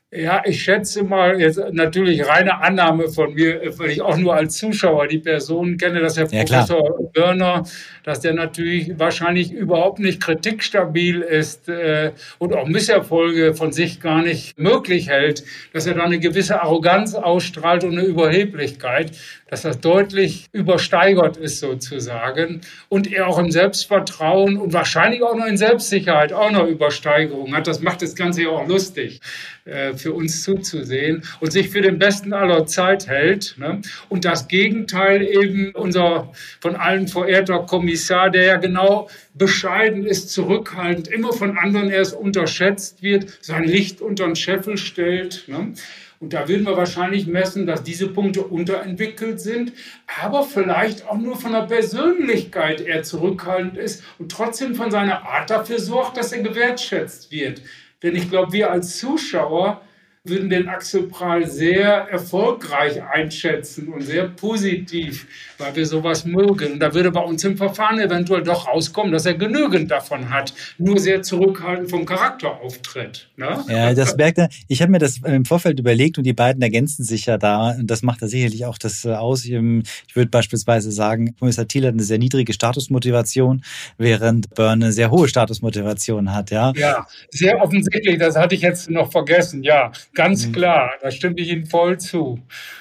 Ja, 0.09 0.41
ich 0.45 0.63
schätze 0.63 1.03
mal, 1.03 1.37
jetzt 1.41 1.59
natürlich 1.73 2.25
reine 2.25 2.61
Annahme 2.61 3.09
von 3.09 3.33
mir, 3.33 3.59
weil 3.77 3.89
ich 3.89 4.01
auch 4.01 4.15
nur 4.15 4.35
als 4.35 4.55
Zuschauer 4.55 5.07
die 5.07 5.19
Person 5.19 5.75
kenne, 5.75 5.99
dass 5.99 6.15
Herr 6.15 6.27
ja, 6.31 6.45
Professor. 6.45 7.11
Börner, 7.11 7.63
dass 8.03 8.21
der 8.21 8.33
natürlich 8.33 8.97
wahrscheinlich 8.97 9.51
überhaupt 9.51 9.99
nicht 9.99 10.21
kritikstabil 10.21 11.19
ist 11.19 11.67
äh, 11.67 12.13
und 12.37 12.53
auch 12.53 12.67
Misserfolge 12.67 13.53
von 13.53 13.73
sich 13.73 13.99
gar 13.99 14.21
nicht 14.21 14.57
möglich 14.57 15.09
hält, 15.09 15.43
dass 15.73 15.87
er 15.87 15.95
da 15.95 16.05
eine 16.05 16.19
gewisse 16.19 16.61
Arroganz 16.61 17.13
ausstrahlt 17.13 17.83
und 17.83 17.97
eine 17.97 18.03
Überheblichkeit 18.03 19.11
dass 19.49 19.61
das 19.61 19.79
deutlich 19.79 20.47
übersteigert 20.51 21.37
ist 21.37 21.59
sozusagen 21.59 22.61
und 22.89 23.11
er 23.11 23.27
auch 23.27 23.39
im 23.39 23.51
Selbstvertrauen 23.51 24.57
und 24.57 24.73
wahrscheinlich 24.73 25.23
auch 25.23 25.35
noch 25.35 25.45
in 25.45 25.57
Selbstsicherheit 25.57 26.33
auch 26.33 26.51
noch 26.51 26.67
Übersteigerung 26.67 27.55
hat. 27.55 27.67
Das 27.67 27.81
macht 27.81 28.01
das 28.01 28.15
Ganze 28.15 28.43
ja 28.43 28.49
auch 28.49 28.67
lustig 28.67 29.21
äh, 29.65 29.93
für 29.97 30.13
uns 30.13 30.43
zuzusehen 30.43 31.23
und 31.39 31.51
sich 31.51 31.69
für 31.69 31.81
den 31.81 31.99
Besten 31.99 32.33
aller 32.33 32.65
Zeit 32.65 33.07
hält. 33.07 33.55
Ne? 33.57 33.81
Und 34.09 34.25
das 34.25 34.47
Gegenteil 34.47 35.21
eben 35.23 35.71
unser 35.73 36.31
von 36.59 36.75
allen 36.75 37.07
verehrter 37.07 37.59
Kommissar, 37.59 38.29
der 38.29 38.43
ja 38.43 38.57
genau 38.57 39.09
bescheiden 39.33 40.05
ist, 40.05 40.31
zurückhaltend, 40.31 41.07
immer 41.07 41.33
von 41.33 41.57
anderen 41.57 41.89
erst 41.89 42.13
unterschätzt 42.13 43.03
wird, 43.03 43.37
sein 43.41 43.63
Licht 43.63 44.01
unter 44.01 44.25
den 44.25 44.35
Scheffel 44.35 44.77
stellt. 44.77 45.43
Ne? 45.47 45.73
Und 46.19 46.33
da 46.33 46.47
würden 46.47 46.65
wir 46.65 46.75
wahrscheinlich 46.75 47.27
messen, 47.27 47.67
dass 47.67 47.83
diese 47.83 48.07
Punkte 48.07 48.41
unterentwickelt 48.41 49.39
sind, 49.39 49.73
aber 50.21 50.43
vielleicht 50.43 51.07
auch 51.07 51.17
nur 51.17 51.35
von 51.35 51.51
der 51.51 51.67
Persönlichkeit 51.67 52.81
eher 52.81 53.03
zurückhaltend 53.03 53.77
ist 53.77 54.03
und 54.17 54.31
trotzdem 54.31 54.73
von 54.73 54.89
seiner 54.89 55.27
Art 55.27 55.49
dafür 55.51 55.79
sorgt, 55.79 56.17
dass 56.17 56.31
er 56.31 56.41
gewertschätzt 56.41 57.31
wird. 57.31 57.61
Denn 58.01 58.15
ich 58.15 58.29
glaube, 58.29 58.51
wir 58.51 58.71
als 58.71 58.97
Zuschauer 58.97 59.81
würden 60.29 60.49
den 60.49 60.67
Axel 60.67 61.03
Prahl 61.03 61.47
sehr 61.47 62.07
erfolgreich 62.09 63.01
einschätzen 63.03 63.89
und 63.89 64.01
sehr 64.01 64.27
positiv, 64.29 65.27
weil 65.57 65.75
wir 65.75 65.85
sowas 65.85 66.25
mögen. 66.25 66.79
Da 66.79 66.93
würde 66.93 67.11
bei 67.11 67.21
uns 67.21 67.43
im 67.43 67.57
Verfahren 67.57 67.99
eventuell 67.99 68.43
doch 68.43 68.67
rauskommen, 68.67 69.11
dass 69.11 69.25
er 69.25 69.35
genügend 69.35 69.91
davon 69.91 70.29
hat, 70.29 70.53
nur 70.77 70.99
sehr 70.99 71.21
zurückhaltend 71.21 71.89
vom 71.89 72.05
Charakter 72.05 72.61
auftritt. 72.61 73.29
Ne? 73.35 73.63
Ja, 73.69 73.93
das 73.93 74.15
merkt 74.17 74.37
er. 74.37 74.49
Ich 74.67 74.81
habe 74.81 74.91
mir 74.91 74.99
das 74.99 75.17
im 75.23 75.45
Vorfeld 75.45 75.79
überlegt 75.79 76.17
und 76.17 76.23
die 76.23 76.33
beiden 76.33 76.61
ergänzen 76.61 77.03
sich 77.03 77.25
ja 77.25 77.37
da. 77.37 77.71
Und 77.71 77.87
das 77.87 78.01
macht 78.01 78.21
er 78.21 78.27
sicherlich 78.27 78.65
auch 78.65 78.77
das 78.77 79.05
äh, 79.05 79.13
aus. 79.13 79.45
Ich 79.45 79.51
würde 79.51 80.29
beispielsweise 80.29 80.91
sagen, 80.91 81.35
Kommissar 81.37 81.67
Thiel 81.67 81.85
hat 81.85 81.93
eine 81.93 82.03
sehr 82.03 82.17
niedrige 82.17 82.53
Statusmotivation, 82.53 83.63
während 83.97 84.53
Byrne 84.55 84.85
eine 84.85 84.91
sehr 84.91 85.11
hohe 85.11 85.27
Statusmotivation 85.27 86.33
hat. 86.33 86.51
Ja, 86.51 86.73
ja 86.75 87.07
sehr 87.29 87.61
offensichtlich. 87.61 88.17
Das 88.17 88.35
hatte 88.35 88.55
ich 88.55 88.61
jetzt 88.61 88.89
noch 88.89 89.11
vergessen. 89.11 89.63
Ja, 89.63 89.91
Ganz 90.17 90.47
mhm. 90.47 90.51
klar, 90.53 90.93
da 90.99 91.11
stimme 91.11 91.35
ich 91.37 91.49
Ihnen 91.51 91.67
voll 91.67 91.99
zu. 91.99 92.39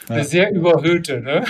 Eine 0.08 0.20
ja. 0.20 0.24
sehr 0.24 0.52
überhöhte, 0.52 1.20
ne? 1.20 1.44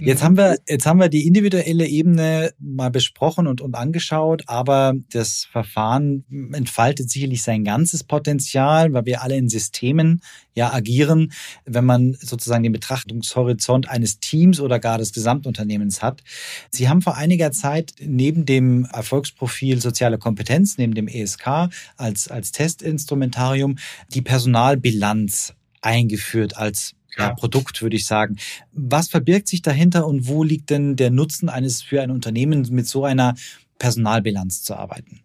Jetzt 0.00 0.22
haben 0.22 0.36
wir, 0.36 0.58
jetzt 0.68 0.86
haben 0.86 1.00
wir 1.00 1.08
die 1.08 1.26
individuelle 1.26 1.86
Ebene 1.86 2.52
mal 2.58 2.90
besprochen 2.90 3.46
und, 3.46 3.60
und 3.60 3.74
angeschaut, 3.74 4.44
aber 4.46 4.94
das 5.12 5.44
Verfahren 5.50 6.24
entfaltet 6.52 7.10
sicherlich 7.10 7.42
sein 7.42 7.64
ganzes 7.64 8.04
Potenzial, 8.04 8.92
weil 8.92 9.06
wir 9.06 9.22
alle 9.22 9.36
in 9.36 9.48
Systemen 9.48 10.22
ja 10.54 10.72
agieren, 10.72 11.32
wenn 11.64 11.84
man 11.84 12.16
sozusagen 12.20 12.62
den 12.62 12.72
Betrachtungshorizont 12.72 13.88
eines 13.88 14.20
Teams 14.20 14.60
oder 14.60 14.78
gar 14.78 14.98
des 14.98 15.12
Gesamtunternehmens 15.12 16.02
hat. 16.02 16.22
Sie 16.70 16.88
haben 16.88 17.02
vor 17.02 17.16
einiger 17.16 17.50
Zeit 17.50 17.94
neben 18.00 18.46
dem 18.46 18.84
Erfolgsprofil 18.84 19.80
soziale 19.80 20.18
Kompetenz, 20.18 20.78
neben 20.78 20.94
dem 20.94 21.08
ESK 21.08 21.68
als, 21.96 22.28
als 22.28 22.52
Testinstrumentarium 22.52 23.76
die 24.14 24.22
Personalbilanz 24.22 25.54
eingeführt 25.82 26.56
als 26.56 26.94
ja, 27.20 27.34
Produkt, 27.34 27.82
würde 27.82 27.96
ich 27.96 28.06
sagen. 28.06 28.36
Was 28.72 29.08
verbirgt 29.08 29.48
sich 29.48 29.62
dahinter 29.62 30.06
und 30.06 30.26
wo 30.26 30.42
liegt 30.42 30.70
denn 30.70 30.96
der 30.96 31.10
Nutzen 31.10 31.48
eines 31.48 31.82
für 31.82 32.02
ein 32.02 32.10
Unternehmen 32.10 32.66
mit 32.70 32.86
so 32.86 33.04
einer 33.04 33.34
Personalbilanz 33.78 34.62
zu 34.62 34.74
arbeiten? 34.74 35.20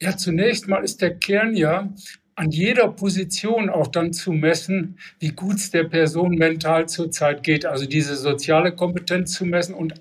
Ja, 0.00 0.16
zunächst 0.16 0.68
mal 0.68 0.84
ist 0.84 1.02
der 1.02 1.16
Kern 1.16 1.54
ja, 1.54 1.92
an 2.36 2.50
jeder 2.52 2.88
Position 2.88 3.68
auch 3.68 3.88
dann 3.88 4.12
zu 4.12 4.30
messen, 4.30 4.98
wie 5.18 5.30
gut 5.30 5.56
es 5.56 5.72
der 5.72 5.84
Person 5.84 6.36
mental 6.36 6.88
zurzeit 6.88 7.42
geht. 7.42 7.66
Also 7.66 7.86
diese 7.86 8.16
soziale 8.16 8.72
Kompetenz 8.72 9.32
zu 9.32 9.44
messen 9.44 9.74
und 9.74 9.94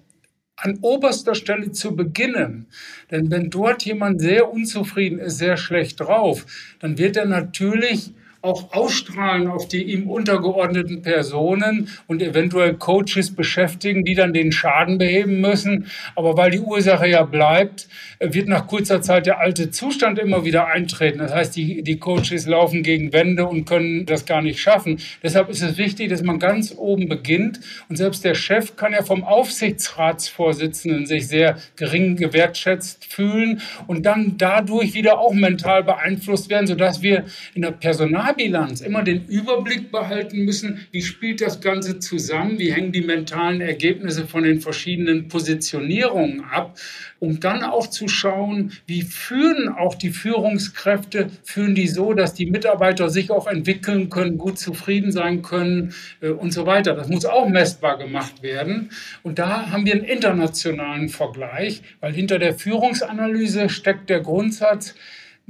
an 0.55 0.77
oberster 0.81 1.33
Stelle 1.33 1.71
zu 1.71 1.95
beginnen. 1.95 2.67
Denn 3.09 3.31
wenn 3.31 3.49
dort 3.49 3.85
jemand 3.85 4.21
sehr 4.21 4.51
unzufrieden 4.51 5.19
ist, 5.19 5.37
sehr 5.39 5.57
schlecht 5.57 5.99
drauf, 5.99 6.45
dann 6.79 6.97
wird 6.99 7.17
er 7.17 7.25
natürlich 7.25 8.13
auch 8.41 8.73
ausstrahlen 8.73 9.47
auf 9.47 9.67
die 9.67 9.83
ihm 9.83 10.09
untergeordneten 10.09 11.01
Personen 11.01 11.89
und 12.07 12.21
eventuell 12.21 12.75
Coaches 12.75 13.35
beschäftigen, 13.35 14.05
die 14.05 14.15
dann 14.15 14.33
den 14.33 14.51
Schaden 14.51 14.97
beheben 14.97 15.41
müssen. 15.41 15.87
Aber 16.15 16.37
weil 16.37 16.51
die 16.51 16.59
Ursache 16.59 17.07
ja 17.07 17.23
bleibt, 17.23 17.87
wird 18.19 18.47
nach 18.47 18.67
kurzer 18.67 19.01
Zeit 19.01 19.25
der 19.25 19.39
alte 19.39 19.71
Zustand 19.71 20.19
immer 20.19 20.45
wieder 20.45 20.67
eintreten. 20.67 21.19
Das 21.19 21.33
heißt, 21.33 21.55
die, 21.55 21.81
die 21.83 21.97
Coaches 21.97 22.45
laufen 22.45 22.83
gegen 22.83 23.11
Wände 23.11 23.47
und 23.47 23.65
können 23.65 24.05
das 24.05 24.25
gar 24.25 24.41
nicht 24.41 24.59
schaffen. 24.59 24.99
Deshalb 25.23 25.49
ist 25.49 25.61
es 25.61 25.77
wichtig, 25.77 26.09
dass 26.09 26.21
man 26.21 26.39
ganz 26.39 26.73
oben 26.77 27.09
beginnt. 27.09 27.59
Und 27.89 27.95
selbst 27.95 28.23
der 28.23 28.35
Chef 28.35 28.75
kann 28.75 28.93
ja 28.93 29.03
vom 29.03 29.23
Aufsichtsratsvorsitzenden 29.23 31.05
sich 31.05 31.27
sehr 31.27 31.57
gering 31.75 32.15
gewertschätzt 32.15 33.05
fühlen 33.05 33.61
und 33.87 34.05
dann 34.05 34.35
dadurch 34.37 34.93
wieder 34.93 35.19
auch 35.19 35.33
mental 35.33 35.83
beeinflusst 35.83 36.49
werden, 36.49 36.67
sodass 36.67 37.01
wir 37.01 37.25
in 37.53 37.63
der 37.63 37.71
Personal 37.71 38.26
Personalbilanz 38.27 38.81
immer 38.81 39.03
den 39.03 39.25
Überblick 39.25 39.91
behalten 39.91 40.43
müssen, 40.43 40.85
wie 40.91 41.01
spielt 41.01 41.41
das 41.41 41.61
Ganze 41.61 41.99
zusammen, 41.99 42.59
wie 42.59 42.71
hängen 42.71 42.91
die 42.91 43.01
mentalen 43.01 43.61
Ergebnisse 43.61 44.27
von 44.27 44.43
den 44.43 44.59
verschiedenen 44.59 45.27
Positionierungen 45.27 46.43
ab, 46.43 46.77
um 47.19 47.39
dann 47.39 47.63
auch 47.63 47.87
zu 47.87 48.07
schauen, 48.07 48.73
wie 48.85 49.03
führen 49.03 49.69
auch 49.69 49.95
die 49.95 50.09
Führungskräfte, 50.09 51.29
führen 51.43 51.75
die 51.75 51.87
so, 51.87 52.13
dass 52.13 52.33
die 52.33 52.47
Mitarbeiter 52.47 53.09
sich 53.09 53.31
auch 53.31 53.47
entwickeln 53.47 54.09
können, 54.09 54.37
gut 54.37 54.59
zufrieden 54.59 55.11
sein 55.11 55.41
können 55.41 55.93
äh, 56.21 56.29
und 56.29 56.51
so 56.51 56.65
weiter. 56.65 56.93
Das 56.93 57.07
muss 57.07 57.25
auch 57.25 57.47
messbar 57.47 57.97
gemacht 57.97 58.43
werden. 58.43 58.89
Und 59.23 59.39
da 59.39 59.71
haben 59.71 59.85
wir 59.85 59.93
einen 59.93 60.03
internationalen 60.03 61.09
Vergleich, 61.09 61.81
weil 62.01 62.13
hinter 62.13 62.39
der 62.39 62.53
Führungsanalyse 62.53 63.69
steckt 63.69 64.09
der 64.09 64.19
Grundsatz, 64.19 64.95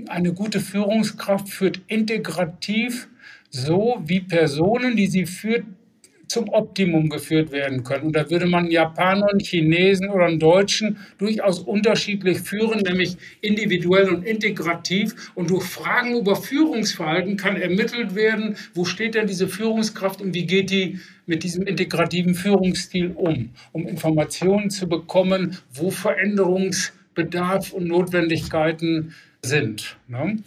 eine 0.08 0.34
gute 0.34 0.60
Führungskraft 0.60 1.50
führt 1.50 1.82
integrativ 1.88 3.08
so, 3.50 4.02
wie 4.06 4.22
Personen, 4.22 4.96
die 4.96 5.08
sie 5.08 5.26
führt, 5.26 5.66
zum 6.28 6.50
Optimum 6.50 7.10
geführt 7.10 7.52
werden 7.52 7.84
können. 7.84 8.08
Und 8.08 8.16
da 8.16 8.30
würde 8.30 8.48
man 8.48 8.70
Japaner, 8.70 9.30
Chinesen 9.40 10.10
oder 10.10 10.26
einen 10.26 10.40
Deutschen 10.40 10.98
durchaus 11.18 11.60
unterschiedlich 11.60 12.40
führen, 12.40 12.82
nämlich 12.82 13.16
individuell 13.42 14.10
und 14.10 14.24
integrativ. 14.24 15.32
Und 15.36 15.50
durch 15.50 15.64
Fragen 15.64 16.18
über 16.18 16.36
Führungsverhalten 16.36 17.38
kann 17.38 17.56
ermittelt 17.56 18.14
werden, 18.14 18.58
wo 18.74 18.84
steht 18.84 19.16
denn 19.16 19.28
diese 19.28 19.48
Führungskraft 19.48 20.22
und 20.22 20.34
wie 20.34 20.46
geht 20.46 20.70
die 20.70 21.00
mit 21.26 21.44
diesem 21.44 21.66
integrativen 21.66 22.36
Führungsstil 22.36 23.12
um, 23.16 23.52
um 23.72 23.88
Informationen 23.88 24.70
zu 24.70 24.88
bekommen, 24.88 25.58
wo 25.74 25.92
Veränderungsbedarf 25.92 27.72
und 27.72 27.88
Notwendigkeiten 27.88 29.14
sind. 29.48 29.98
Ne? 30.08 30.38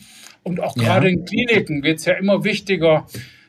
Und 0.43 0.61
auch 0.61 0.75
gerade 0.75 1.09
ja. 1.09 1.13
in 1.13 1.25
Kliniken 1.25 1.83
wird 1.83 1.99
es 1.99 2.05
ja 2.05 2.15
immer 2.15 2.45
wichtiger, 2.45 3.07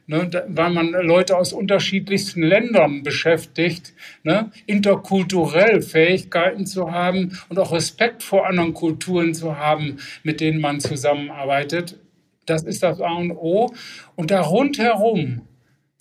ne, 0.07 0.29
weil 0.47 0.71
man 0.71 0.91
Leute 0.91 1.37
aus 1.37 1.53
unterschiedlichsten 1.53 2.43
Ländern 2.43 3.03
beschäftigt, 3.03 3.93
ne, 4.23 4.51
interkulturell 4.65 5.81
Fähigkeiten 5.81 6.65
zu 6.65 6.91
haben 6.91 7.37
und 7.49 7.59
auch 7.59 7.71
Respekt 7.71 8.23
vor 8.23 8.47
anderen 8.47 8.73
Kulturen 8.73 9.33
zu 9.33 9.57
haben, 9.57 9.97
mit 10.23 10.41
denen 10.41 10.59
man 10.59 10.79
zusammenarbeitet. 10.79 11.97
Das 12.45 12.63
ist 12.63 12.83
das 12.83 12.99
A 12.99 13.13
und 13.13 13.31
O. 13.31 13.73
Und 14.15 14.31
da 14.31 14.41
rundherum 14.41 15.41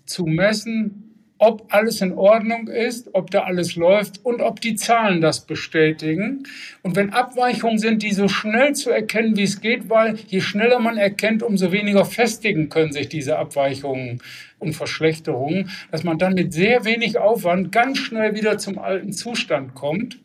zu 0.04 0.24
messen, 0.24 1.09
ob 1.40 1.72
alles 1.72 2.02
in 2.02 2.12
Ordnung 2.12 2.68
ist, 2.68 3.14
ob 3.14 3.30
da 3.30 3.44
alles 3.44 3.74
läuft 3.74 4.22
und 4.22 4.42
ob 4.42 4.60
die 4.60 4.74
Zahlen 4.74 5.22
das 5.22 5.46
bestätigen. 5.46 6.42
Und 6.82 6.96
wenn 6.96 7.14
Abweichungen 7.14 7.78
sind, 7.78 8.02
die 8.02 8.12
so 8.12 8.28
schnell 8.28 8.74
zu 8.74 8.90
erkennen, 8.90 9.38
wie 9.38 9.44
es 9.44 9.62
geht, 9.62 9.88
weil 9.88 10.16
je 10.26 10.42
schneller 10.42 10.80
man 10.80 10.98
erkennt, 10.98 11.42
umso 11.42 11.72
weniger 11.72 12.04
festigen 12.04 12.68
können 12.68 12.92
sich 12.92 13.08
diese 13.08 13.38
Abweichungen 13.38 14.20
und 14.58 14.74
Verschlechterungen, 14.74 15.70
dass 15.90 16.04
man 16.04 16.18
dann 16.18 16.34
mit 16.34 16.52
sehr 16.52 16.84
wenig 16.84 17.16
Aufwand 17.16 17.72
ganz 17.72 17.96
schnell 17.96 18.34
wieder 18.34 18.58
zum 18.58 18.78
alten 18.78 19.14
Zustand 19.14 19.74
kommt. 19.74 20.18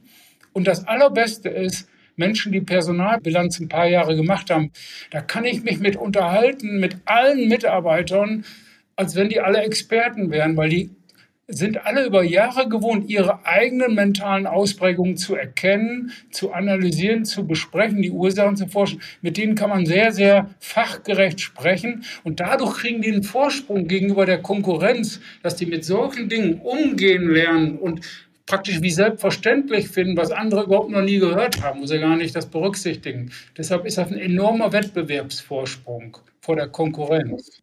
Und 0.52 0.68
das 0.68 0.86
Allerbeste 0.86 1.48
ist, 1.48 1.88
Menschen, 2.18 2.52
die 2.52 2.62
Personalbilanz 2.62 3.62
ein 3.62 3.70
paar 3.70 3.88
Jahre 3.88 4.18
gemacht 4.18 4.50
haben, 4.50 4.72
da 5.12 5.22
kann 5.22 5.46
ich 5.46 5.64
mich 5.64 5.80
mit 5.80 5.96
unterhalten, 5.96 6.82
mit 6.82 6.98
allen 7.06 7.48
Mitarbeitern, 7.48 8.44
als 8.98 9.16
wenn 9.16 9.30
die 9.30 9.40
alle 9.40 9.62
Experten 9.62 10.30
wären, 10.30 10.58
weil 10.58 10.70
die 10.70 10.90
sind 11.48 11.86
alle 11.86 12.06
über 12.06 12.24
Jahre 12.24 12.68
gewohnt, 12.68 13.10
ihre 13.10 13.46
eigenen 13.46 13.94
mentalen 13.94 14.48
Ausprägungen 14.48 15.16
zu 15.16 15.36
erkennen, 15.36 16.12
zu 16.32 16.54
analysieren, 16.54 17.24
zu 17.24 17.46
besprechen, 17.46 18.02
die 18.02 18.12
Ursachen 18.12 18.58
zu 18.58 18.68
forschen. 18.68 19.02
Mit 19.22 19.38
denen 19.38 19.56
kann 19.56 19.70
man 19.70 19.86
sehr, 19.86 20.12
sehr 20.12 20.50
fachgerecht 20.60 21.40
sprechen 21.42 22.04
und 22.24 22.40
dadurch 22.40 22.78
kriegen 22.78 23.02
die 23.02 23.12
einen 23.12 23.24
Vorsprung 23.24 23.88
gegenüber 23.88 24.26
der 24.26 24.42
Konkurrenz, 24.42 25.20
dass 25.44 25.56
die 25.56 25.68
mit 25.68 25.86
solchen 25.86 26.30
Dingen 26.30 26.62
umgehen 26.62 27.30
lernen 27.30 27.78
und 27.78 28.02
praktisch 28.48 28.82
wie 28.82 28.92
selbstverständlich 28.92 29.88
finden, 29.88 30.18
was 30.18 30.32
andere 30.32 30.64
überhaupt 30.64 30.90
noch 30.90 31.02
nie 31.02 31.20
gehört 31.20 31.62
haben, 31.62 31.82
wo 31.82 31.86
sie 31.86 32.00
gar 32.00 32.16
nicht 32.16 32.36
das 32.36 32.48
berücksichtigen. 32.48 33.32
Deshalb 33.58 33.86
ist 33.86 33.98
das 33.98 34.12
ein 34.12 34.18
enormer 34.18 34.72
Wettbewerbsvorsprung 34.72 36.18
vor 36.42 36.56
der 36.56 36.68
Konkurrenz. 36.68 37.62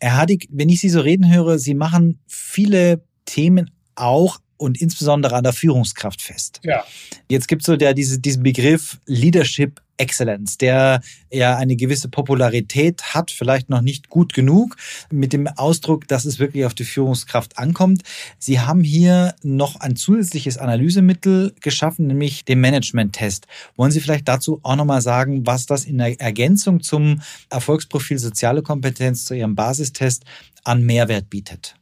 Herr 0.00 0.16
Hadig, 0.16 0.48
wenn 0.50 0.68
ich 0.68 0.80
Sie 0.80 0.88
so 0.88 1.00
reden 1.00 1.32
höre, 1.32 1.58
Sie 1.58 1.74
machen 1.74 2.20
viele 2.26 3.04
Themen 3.24 3.70
auch 3.94 4.38
und 4.56 4.80
insbesondere 4.80 5.34
an 5.34 5.42
der 5.42 5.52
Führungskraft 5.52 6.22
fest. 6.22 6.60
Ja. 6.62 6.84
Jetzt 7.28 7.48
gibt 7.48 7.62
es 7.62 7.66
so 7.66 7.76
der, 7.76 7.94
diese, 7.94 8.20
diesen 8.20 8.42
Begriff 8.44 9.00
Leadership 9.06 9.80
Excellence, 9.96 10.58
der 10.58 11.00
ja 11.30 11.56
eine 11.56 11.76
gewisse 11.76 12.08
Popularität 12.08 13.14
hat, 13.14 13.30
vielleicht 13.30 13.70
noch 13.70 13.82
nicht 13.82 14.08
gut 14.08 14.32
genug, 14.32 14.76
mit 15.10 15.32
dem 15.32 15.46
Ausdruck, 15.46 16.08
dass 16.08 16.24
es 16.24 16.38
wirklich 16.38 16.64
auf 16.64 16.74
die 16.74 16.84
Führungskraft 16.84 17.58
ankommt. 17.58 18.02
Sie 18.38 18.60
haben 18.60 18.82
hier 18.82 19.34
noch 19.42 19.76
ein 19.76 19.96
zusätzliches 19.96 20.58
Analysemittel 20.58 21.54
geschaffen, 21.60 22.06
nämlich 22.06 22.44
den 22.44 22.60
Management-Test. 22.60 23.46
Wollen 23.76 23.92
Sie 23.92 24.00
vielleicht 24.00 24.28
dazu 24.28 24.60
auch 24.62 24.76
nochmal 24.76 25.02
sagen, 25.02 25.46
was 25.46 25.66
das 25.66 25.84
in 25.84 25.98
der 25.98 26.20
Ergänzung 26.20 26.82
zum 26.82 27.20
Erfolgsprofil 27.50 28.18
soziale 28.18 28.62
Kompetenz, 28.62 29.24
zu 29.24 29.34
Ihrem 29.34 29.54
Basistest 29.54 30.24
an 30.64 30.82
Mehrwert 30.82 31.30
bietet? 31.30 31.76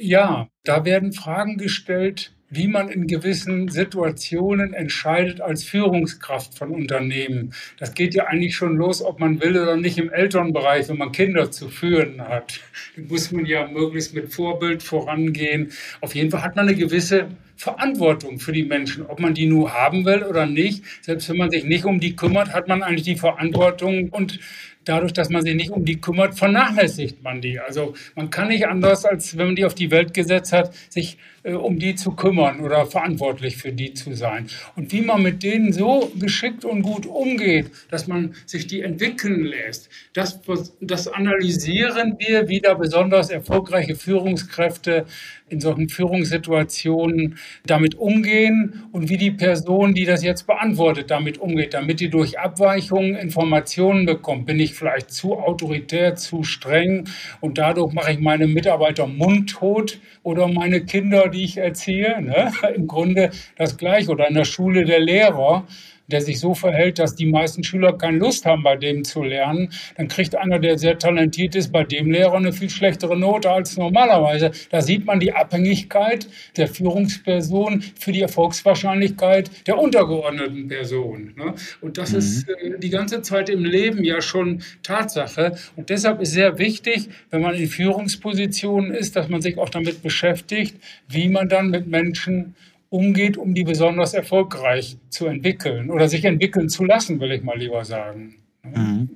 Ja, 0.00 0.48
da 0.62 0.84
werden 0.84 1.12
Fragen 1.12 1.58
gestellt, 1.58 2.32
wie 2.50 2.68
man 2.68 2.88
in 2.88 3.08
gewissen 3.08 3.68
Situationen 3.68 4.72
entscheidet 4.72 5.40
als 5.40 5.64
Führungskraft 5.64 6.56
von 6.56 6.70
Unternehmen. 6.70 7.52
Das 7.78 7.94
geht 7.94 8.14
ja 8.14 8.26
eigentlich 8.26 8.54
schon 8.54 8.76
los, 8.76 9.02
ob 9.02 9.18
man 9.18 9.42
will 9.42 9.58
oder 9.60 9.76
nicht 9.76 9.98
im 9.98 10.10
Elternbereich, 10.10 10.88
wenn 10.88 10.98
man 10.98 11.10
Kinder 11.10 11.50
zu 11.50 11.68
führen 11.68 12.22
hat. 12.22 12.60
Da 12.94 13.02
muss 13.08 13.32
man 13.32 13.44
ja 13.44 13.66
möglichst 13.66 14.14
mit 14.14 14.32
Vorbild 14.32 14.84
vorangehen. 14.84 15.72
Auf 16.00 16.14
jeden 16.14 16.30
Fall 16.30 16.42
hat 16.42 16.54
man 16.54 16.68
eine 16.68 16.76
gewisse 16.76 17.26
Verantwortung 17.58 18.38
für 18.38 18.52
die 18.52 18.62
Menschen, 18.62 19.04
ob 19.04 19.18
man 19.18 19.34
die 19.34 19.46
nur 19.46 19.74
haben 19.74 20.04
will 20.04 20.22
oder 20.22 20.46
nicht. 20.46 20.84
Selbst 21.02 21.28
wenn 21.28 21.36
man 21.36 21.50
sich 21.50 21.64
nicht 21.64 21.84
um 21.84 21.98
die 21.98 22.14
kümmert, 22.14 22.54
hat 22.54 22.68
man 22.68 22.84
eigentlich 22.84 23.02
die 23.02 23.16
Verantwortung 23.16 24.10
und 24.10 24.38
dadurch, 24.84 25.12
dass 25.12 25.28
man 25.28 25.42
sich 25.42 25.54
nicht 25.54 25.70
um 25.70 25.84
die 25.84 26.00
kümmert, 26.00 26.38
vernachlässigt 26.38 27.22
man 27.22 27.40
die. 27.40 27.58
Also 27.58 27.94
man 28.14 28.30
kann 28.30 28.48
nicht 28.48 28.66
anders, 28.66 29.04
als 29.04 29.36
wenn 29.36 29.46
man 29.46 29.56
die 29.56 29.64
auf 29.64 29.74
die 29.74 29.90
Welt 29.90 30.14
gesetzt 30.14 30.52
hat, 30.52 30.72
sich 30.88 31.18
äh, 31.42 31.52
um 31.52 31.78
die 31.78 31.94
zu 31.94 32.12
kümmern 32.12 32.60
oder 32.60 32.86
verantwortlich 32.86 33.56
für 33.56 33.72
die 33.72 33.92
zu 33.94 34.14
sein. 34.14 34.46
Und 34.76 34.92
wie 34.92 35.02
man 35.02 35.22
mit 35.22 35.42
denen 35.42 35.72
so 35.72 36.10
geschickt 36.18 36.64
und 36.64 36.82
gut 36.82 37.06
umgeht, 37.06 37.70
dass 37.90 38.06
man 38.06 38.34
sich 38.46 38.66
die 38.66 38.82
entwickeln 38.82 39.44
lässt, 39.44 39.88
das, 40.14 40.40
das 40.80 41.08
analysieren 41.08 42.16
wir, 42.18 42.48
wie 42.48 42.60
da 42.60 42.74
besonders 42.74 43.30
erfolgreiche 43.30 43.94
Führungskräfte 43.94 45.06
in 45.50 45.60
solchen 45.60 45.88
Führungssituationen 45.88 47.38
damit 47.66 47.94
umgehen 47.96 48.84
und 48.92 49.08
wie 49.08 49.16
die 49.16 49.30
Person, 49.30 49.94
die 49.94 50.04
das 50.04 50.22
jetzt 50.22 50.46
beantwortet, 50.46 51.10
damit 51.10 51.38
umgeht, 51.38 51.74
damit 51.74 52.00
die 52.00 52.10
durch 52.10 52.38
Abweichungen 52.38 53.14
Informationen 53.14 54.06
bekommt. 54.06 54.46
Bin 54.46 54.60
ich 54.60 54.74
vielleicht 54.74 55.10
zu 55.10 55.34
autoritär, 55.38 56.16
zu 56.16 56.42
streng 56.42 57.04
und 57.40 57.58
dadurch 57.58 57.92
mache 57.92 58.12
ich 58.12 58.18
meine 58.18 58.46
Mitarbeiter 58.46 59.06
mundtot 59.06 59.98
oder 60.22 60.48
meine 60.48 60.84
Kinder, 60.84 61.28
die 61.28 61.44
ich 61.44 61.56
erziehe, 61.56 62.20
ne? 62.20 62.52
im 62.74 62.86
Grunde 62.86 63.30
das 63.56 63.76
Gleiche 63.76 64.10
oder 64.10 64.28
in 64.28 64.34
der 64.34 64.44
Schule 64.44 64.84
der 64.84 65.00
Lehrer 65.00 65.66
der 66.08 66.20
sich 66.20 66.40
so 66.40 66.54
verhält, 66.54 66.98
dass 66.98 67.14
die 67.14 67.26
meisten 67.26 67.62
Schüler 67.62 67.96
keine 67.96 68.18
Lust 68.18 68.46
haben, 68.46 68.62
bei 68.62 68.76
dem 68.76 69.04
zu 69.04 69.22
lernen, 69.22 69.70
dann 69.96 70.08
kriegt 70.08 70.34
einer, 70.34 70.58
der 70.58 70.78
sehr 70.78 70.98
talentiert 70.98 71.54
ist, 71.54 71.70
bei 71.70 71.84
dem 71.84 72.10
Lehrer 72.10 72.34
eine 72.34 72.52
viel 72.52 72.70
schlechtere 72.70 73.16
Note 73.16 73.50
als 73.50 73.76
normalerweise. 73.76 74.50
Da 74.70 74.80
sieht 74.80 75.04
man 75.04 75.20
die 75.20 75.32
Abhängigkeit 75.32 76.28
der 76.56 76.68
Führungsperson 76.68 77.82
für 77.98 78.12
die 78.12 78.22
Erfolgswahrscheinlichkeit 78.22 79.50
der 79.66 79.78
untergeordneten 79.78 80.68
Person. 80.68 81.34
Ne? 81.36 81.54
Und 81.80 81.98
das 81.98 82.12
mhm. 82.12 82.18
ist 82.18 82.48
äh, 82.48 82.78
die 82.78 82.90
ganze 82.90 83.22
Zeit 83.22 83.48
im 83.48 83.64
Leben 83.64 84.02
ja 84.02 84.20
schon 84.20 84.62
Tatsache. 84.82 85.56
Und 85.76 85.90
deshalb 85.90 86.20
ist 86.20 86.32
sehr 86.32 86.58
wichtig, 86.58 87.08
wenn 87.30 87.42
man 87.42 87.54
in 87.54 87.68
Führungspositionen 87.68 88.92
ist, 88.92 89.16
dass 89.16 89.28
man 89.28 89.42
sich 89.42 89.58
auch 89.58 89.68
damit 89.68 90.02
beschäftigt, 90.02 90.76
wie 91.08 91.28
man 91.28 91.48
dann 91.48 91.70
mit 91.70 91.86
Menschen 91.86 92.54
umgeht, 92.90 93.36
um 93.36 93.54
die 93.54 93.64
besonders 93.64 94.14
erfolgreich 94.14 94.96
zu 95.10 95.26
entwickeln 95.26 95.90
oder 95.90 96.08
sich 96.08 96.24
entwickeln 96.24 96.68
zu 96.68 96.84
lassen, 96.84 97.20
will 97.20 97.32
ich 97.32 97.42
mal 97.42 97.58
lieber 97.58 97.84
sagen. 97.84 98.36
Mhm. 98.62 99.10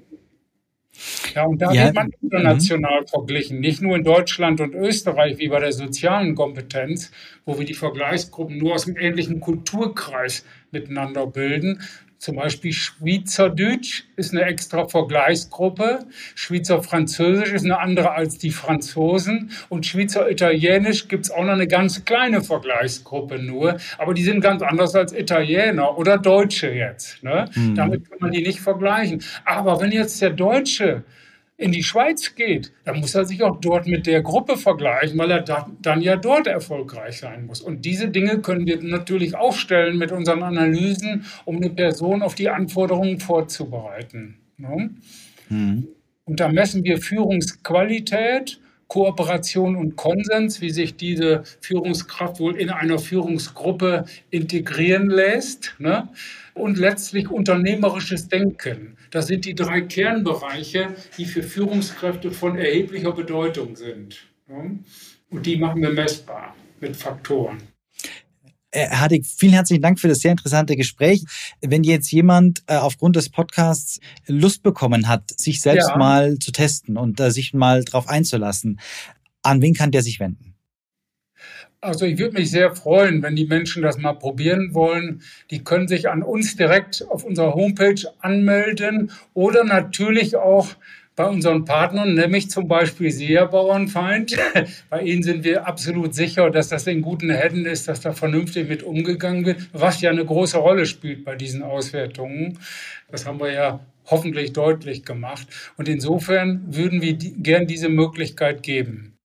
Ja, 1.34 1.44
und 1.44 1.62
da 1.62 1.72
ja. 1.72 1.86
wird 1.86 1.94
man 1.94 2.10
international 2.20 3.00
mhm. 3.00 3.06
verglichen, 3.06 3.60
nicht 3.60 3.80
nur 3.80 3.96
in 3.96 4.04
Deutschland 4.04 4.60
und 4.60 4.74
Österreich 4.74 5.38
wie 5.38 5.48
bei 5.48 5.58
der 5.58 5.72
sozialen 5.72 6.34
Kompetenz, 6.34 7.10
wo 7.46 7.58
wir 7.58 7.64
die 7.64 7.74
Vergleichsgruppen 7.74 8.58
nur 8.58 8.74
aus 8.74 8.86
einem 8.86 8.98
ähnlichen 8.98 9.40
Kulturkreis 9.40 10.44
miteinander 10.70 11.26
bilden, 11.26 11.80
zum 12.22 12.36
Beispiel 12.36 12.72
Schweizerdeutsch 12.72 14.04
ist 14.14 14.32
eine 14.32 14.42
extra 14.44 14.86
Vergleichsgruppe. 14.86 16.06
Schweizer 16.36 16.80
Französisch 16.80 17.50
ist 17.50 17.64
eine 17.64 17.80
andere 17.80 18.12
als 18.12 18.38
die 18.38 18.52
Franzosen. 18.52 19.50
Und 19.68 19.86
Schweizer 19.86 20.30
Italienisch 20.30 21.08
gibt 21.08 21.24
es 21.24 21.32
auch 21.32 21.42
noch 21.42 21.54
eine 21.54 21.66
ganz 21.66 22.04
kleine 22.04 22.40
Vergleichsgruppe 22.40 23.40
nur. 23.40 23.76
Aber 23.98 24.14
die 24.14 24.22
sind 24.22 24.40
ganz 24.40 24.62
anders 24.62 24.94
als 24.94 25.12
Italiener 25.12 25.98
oder 25.98 26.16
Deutsche 26.16 26.70
jetzt. 26.70 27.24
Ne? 27.24 27.46
Mhm. 27.56 27.74
Damit 27.74 28.08
kann 28.08 28.18
man 28.20 28.30
die 28.30 28.42
nicht 28.42 28.60
vergleichen. 28.60 29.20
Aber 29.44 29.80
wenn 29.80 29.90
jetzt 29.90 30.22
der 30.22 30.30
Deutsche 30.30 31.02
in 31.62 31.72
die 31.72 31.82
Schweiz 31.82 32.34
geht, 32.34 32.72
dann 32.84 33.00
muss 33.00 33.14
er 33.14 33.24
sich 33.24 33.42
auch 33.42 33.60
dort 33.60 33.86
mit 33.86 34.06
der 34.06 34.22
Gruppe 34.22 34.56
vergleichen, 34.56 35.18
weil 35.18 35.30
er 35.30 35.40
da, 35.42 35.70
dann 35.80 36.02
ja 36.02 36.16
dort 36.16 36.46
erfolgreich 36.46 37.18
sein 37.18 37.46
muss. 37.46 37.60
Und 37.60 37.84
diese 37.84 38.08
Dinge 38.08 38.40
können 38.40 38.66
wir 38.66 38.82
natürlich 38.82 39.36
aufstellen 39.36 39.96
mit 39.96 40.12
unseren 40.12 40.42
Analysen, 40.42 41.24
um 41.44 41.56
eine 41.56 41.70
Person 41.70 42.22
auf 42.22 42.34
die 42.34 42.48
Anforderungen 42.48 43.20
vorzubereiten. 43.20 44.38
Ne? 44.56 44.90
Mhm. 45.48 45.88
Und 46.24 46.40
da 46.40 46.48
messen 46.48 46.84
wir 46.84 46.98
Führungsqualität, 46.98 48.60
Kooperation 48.92 49.74
und 49.74 49.96
Konsens, 49.96 50.60
wie 50.60 50.68
sich 50.68 50.96
diese 50.96 51.44
Führungskraft 51.62 52.40
wohl 52.40 52.56
in 52.56 52.68
einer 52.68 52.98
Führungsgruppe 52.98 54.04
integrieren 54.28 55.08
lässt. 55.08 55.74
Ne? 55.78 56.10
Und 56.52 56.76
letztlich 56.76 57.30
unternehmerisches 57.30 58.28
Denken. 58.28 58.98
Das 59.10 59.28
sind 59.28 59.46
die 59.46 59.54
drei 59.54 59.80
Kernbereiche, 59.80 60.94
die 61.16 61.24
für 61.24 61.42
Führungskräfte 61.42 62.32
von 62.32 62.58
erheblicher 62.58 63.12
Bedeutung 63.12 63.76
sind. 63.76 64.26
Und 64.46 65.46
die 65.46 65.56
machen 65.56 65.80
wir 65.80 65.90
messbar 65.90 66.54
mit 66.78 66.94
Faktoren. 66.94 67.71
Herr 68.74 69.00
Hardig, 69.00 69.26
vielen 69.26 69.52
herzlichen 69.52 69.82
Dank 69.82 70.00
für 70.00 70.08
das 70.08 70.20
sehr 70.20 70.30
interessante 70.30 70.76
Gespräch. 70.76 71.24
Wenn 71.60 71.84
jetzt 71.84 72.10
jemand 72.10 72.62
äh, 72.66 72.76
aufgrund 72.76 73.16
des 73.16 73.28
Podcasts 73.28 74.00
Lust 74.26 74.62
bekommen 74.62 75.08
hat, 75.08 75.38
sich 75.38 75.60
selbst 75.60 75.90
ja. 75.90 75.96
mal 75.96 76.38
zu 76.38 76.52
testen 76.52 76.96
und 76.96 77.20
äh, 77.20 77.30
sich 77.30 77.52
mal 77.52 77.84
drauf 77.84 78.08
einzulassen, 78.08 78.80
an 79.42 79.60
wen 79.60 79.74
kann 79.74 79.90
der 79.90 80.02
sich 80.02 80.20
wenden? 80.20 80.54
Also 81.82 82.06
ich 82.06 82.18
würde 82.18 82.38
mich 82.38 82.50
sehr 82.50 82.74
freuen, 82.74 83.22
wenn 83.22 83.34
die 83.36 83.46
Menschen 83.46 83.82
das 83.82 83.98
mal 83.98 84.14
probieren 84.14 84.72
wollen. 84.72 85.20
Die 85.50 85.64
können 85.64 85.88
sich 85.88 86.08
an 86.08 86.22
uns 86.22 86.56
direkt 86.56 87.04
auf 87.10 87.24
unserer 87.24 87.54
Homepage 87.54 88.00
anmelden 88.20 89.10
oder 89.34 89.64
natürlich 89.64 90.36
auch 90.36 90.68
bei 91.14 91.26
unseren 91.26 91.64
Partnern, 91.64 92.14
nämlich 92.14 92.50
zum 92.50 92.66
Beispiel 92.68 93.10
Sie, 93.10 93.28
Herr 93.28 93.48
Bauernfeind. 93.48 94.36
Bei 94.90 95.02
Ihnen 95.02 95.22
sind 95.22 95.44
wir 95.44 95.66
absolut 95.66 96.14
sicher, 96.14 96.50
dass 96.50 96.68
das 96.68 96.86
in 96.86 97.02
guten 97.02 97.30
Händen 97.30 97.66
ist, 97.66 97.86
dass 97.86 98.00
da 98.00 98.12
vernünftig 98.12 98.68
mit 98.68 98.82
umgegangen 98.82 99.44
wird, 99.44 99.68
was 99.72 100.00
ja 100.00 100.10
eine 100.10 100.24
große 100.24 100.56
Rolle 100.56 100.86
spielt 100.86 101.24
bei 101.24 101.36
diesen 101.36 101.62
Auswertungen. 101.62 102.58
Das 103.10 103.26
haben 103.26 103.40
wir 103.40 103.52
ja 103.52 103.80
hoffentlich 104.06 104.52
deutlich 104.52 105.04
gemacht. 105.04 105.46
Und 105.76 105.88
insofern 105.88 106.64
würden 106.74 107.02
wir 107.02 107.14
gern 107.14 107.66
diese 107.66 107.88
Möglichkeit 107.88 108.62
geben. 108.62 109.18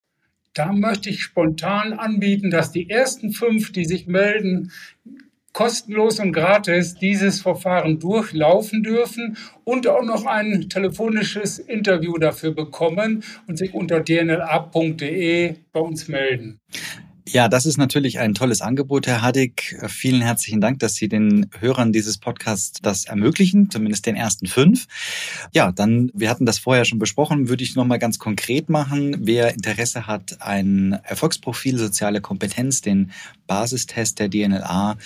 Da 0.53 0.73
möchte 0.73 1.09
ich 1.09 1.21
spontan 1.21 1.93
anbieten, 1.93 2.49
dass 2.49 2.71
die 2.71 2.89
ersten 2.89 3.31
fünf, 3.31 3.71
die 3.71 3.85
sich 3.85 4.07
melden, 4.07 4.71
kostenlos 5.57 6.19
und 6.19 6.33
gratis 6.33 6.93
dieses 6.93 7.41
Verfahren 7.41 7.97
durchlaufen 7.97 8.83
dürfen 8.83 9.37
und 9.63 9.87
auch 9.87 10.03
noch 10.03 10.27
ein 10.27 10.69
telefonisches 10.69 11.57
Interview 11.57 12.19
dafür 12.19 12.51
bekommen 12.51 13.23
und 13.47 13.57
sich 13.57 13.73
unter 13.73 14.01
dnla.de 14.01 15.55
bei 15.71 15.79
uns 15.79 16.07
melden. 16.09 16.59
Ja, 17.29 17.49
das 17.49 17.65
ist 17.65 17.77
natürlich 17.77 18.19
ein 18.19 18.35
tolles 18.35 18.61
Angebot, 18.61 19.05
Herr 19.05 19.21
Haddig. 19.21 19.75
Vielen 19.87 20.21
herzlichen 20.21 20.61
Dank, 20.61 20.79
dass 20.79 20.95
Sie 20.95 21.09
den 21.09 21.49
Hörern 21.59 21.91
dieses 21.91 22.19
Podcasts 22.19 22.79
das 22.81 23.03
ermöglichen, 23.03 23.69
zumindest 23.69 24.05
den 24.05 24.15
ersten 24.15 24.47
fünf. 24.47 24.87
Ja, 25.53 25.73
dann, 25.73 26.09
wir 26.13 26.29
hatten 26.29 26.45
das 26.45 26.57
vorher 26.57 26.85
schon 26.85 26.99
besprochen, 26.99 27.49
würde 27.49 27.63
ich 27.63 27.75
nochmal 27.75 27.99
ganz 27.99 28.17
konkret 28.17 28.69
machen. 28.69 29.17
Wer 29.19 29.53
Interesse 29.53 30.07
hat, 30.07 30.37
ein 30.39 30.99
Erfolgsprofil 31.03 31.77
soziale 31.77 32.21
Kompetenz, 32.21 32.81
den 32.81 33.11
Basistest 33.45 34.19
der 34.19 34.29
DNLA 34.29 34.97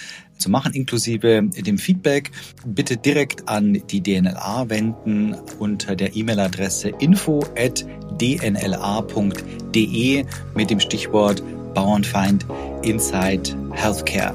zu 0.41 0.49
machen, 0.49 0.73
inklusive 0.73 1.43
dem 1.43 1.77
Feedback, 1.77 2.31
bitte 2.65 2.97
direkt 2.97 3.47
an 3.47 3.81
die 3.89 4.01
DNLA 4.01 4.69
wenden 4.69 5.35
unter 5.59 5.95
der 5.95 6.15
E-Mail-Adresse 6.15 6.89
info 6.99 7.43
at 7.57 7.85
dnla.de 8.19 9.45
mit 10.55 10.69
dem 10.69 10.79
Stichwort 10.79 11.41
Bauernfeind 11.73 12.45
Inside 12.83 13.55
Healthcare. 13.71 14.33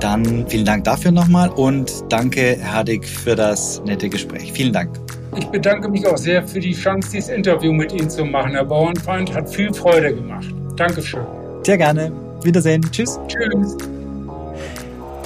Dann 0.00 0.46
vielen 0.48 0.64
Dank 0.64 0.84
dafür 0.84 1.12
nochmal 1.12 1.48
und 1.50 1.92
danke, 2.08 2.56
Herdig, 2.58 3.06
für 3.06 3.36
das 3.36 3.80
nette 3.84 4.08
Gespräch. 4.08 4.52
Vielen 4.52 4.72
Dank. 4.72 4.98
Ich 5.36 5.46
bedanke 5.46 5.88
mich 5.88 6.06
auch 6.06 6.18
sehr 6.18 6.46
für 6.46 6.60
die 6.60 6.72
Chance, 6.72 7.10
dieses 7.12 7.30
Interview 7.30 7.72
mit 7.72 7.92
Ihnen 7.92 8.10
zu 8.10 8.24
machen. 8.24 8.52
Herr 8.52 8.64
Bauernfeind 8.64 9.32
hat 9.32 9.48
viel 9.48 9.72
Freude 9.72 10.14
gemacht. 10.14 10.52
Dankeschön. 10.76 11.24
Sehr 11.64 11.78
gerne. 11.78 12.12
Wiedersehen. 12.42 12.82
Tschüss. 12.90 13.18
Tschüss. 13.28 13.76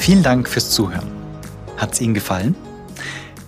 Vielen 0.07 0.23
Dank 0.23 0.49
fürs 0.49 0.71
Zuhören. 0.71 1.11
Hat 1.77 1.93
es 1.95 2.01
Ihnen 2.01 2.15
gefallen? 2.15 2.55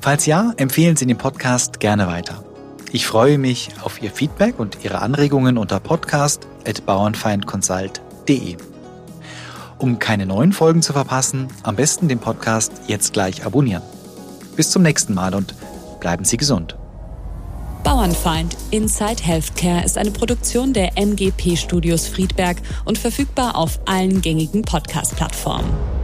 Falls 0.01 0.27
ja, 0.27 0.53
empfehlen 0.57 0.97
Sie 0.97 1.07
den 1.07 1.17
Podcast 1.17 1.79
gerne 1.79 2.09
weiter. 2.09 2.43
Ich 2.91 3.07
freue 3.07 3.39
mich 3.39 3.69
auf 3.85 4.03
Ihr 4.03 4.11
Feedback 4.11 4.59
und 4.59 4.79
Ihre 4.83 5.01
Anregungen 5.01 5.57
unter 5.57 5.79
podcast.bauernfeindconsult.de. 5.79 8.57
Um 9.79 10.01
keine 10.01 10.27
neuen 10.27 10.53
Folgen 10.53 10.83
zu 10.83 10.93
verpassen, 10.93 11.47
am 11.63 11.77
besten 11.77 12.09
den 12.09 12.19
Podcast 12.19 12.73
jetzt 12.89 13.13
gleich 13.13 13.47
abonnieren. 13.47 13.85
Bis 14.57 14.71
zum 14.71 14.83
nächsten 14.83 15.15
Mal 15.15 15.37
und 15.37 15.55
bleiben 16.01 16.25
Sie 16.25 16.39
gesund. 16.39 16.77
Bauernfeind 17.85 18.57
Inside 18.73 19.23
Healthcare 19.23 19.85
ist 19.85 19.97
eine 19.97 20.11
Produktion 20.11 20.73
der 20.73 20.99
MGP 20.99 21.57
Studios 21.57 22.09
Friedberg 22.09 22.57
und 22.85 22.99
verfügbar 22.99 23.55
auf 23.55 23.79
allen 23.87 24.21
gängigen 24.23 24.63
Podcast-Plattformen. 24.63 25.98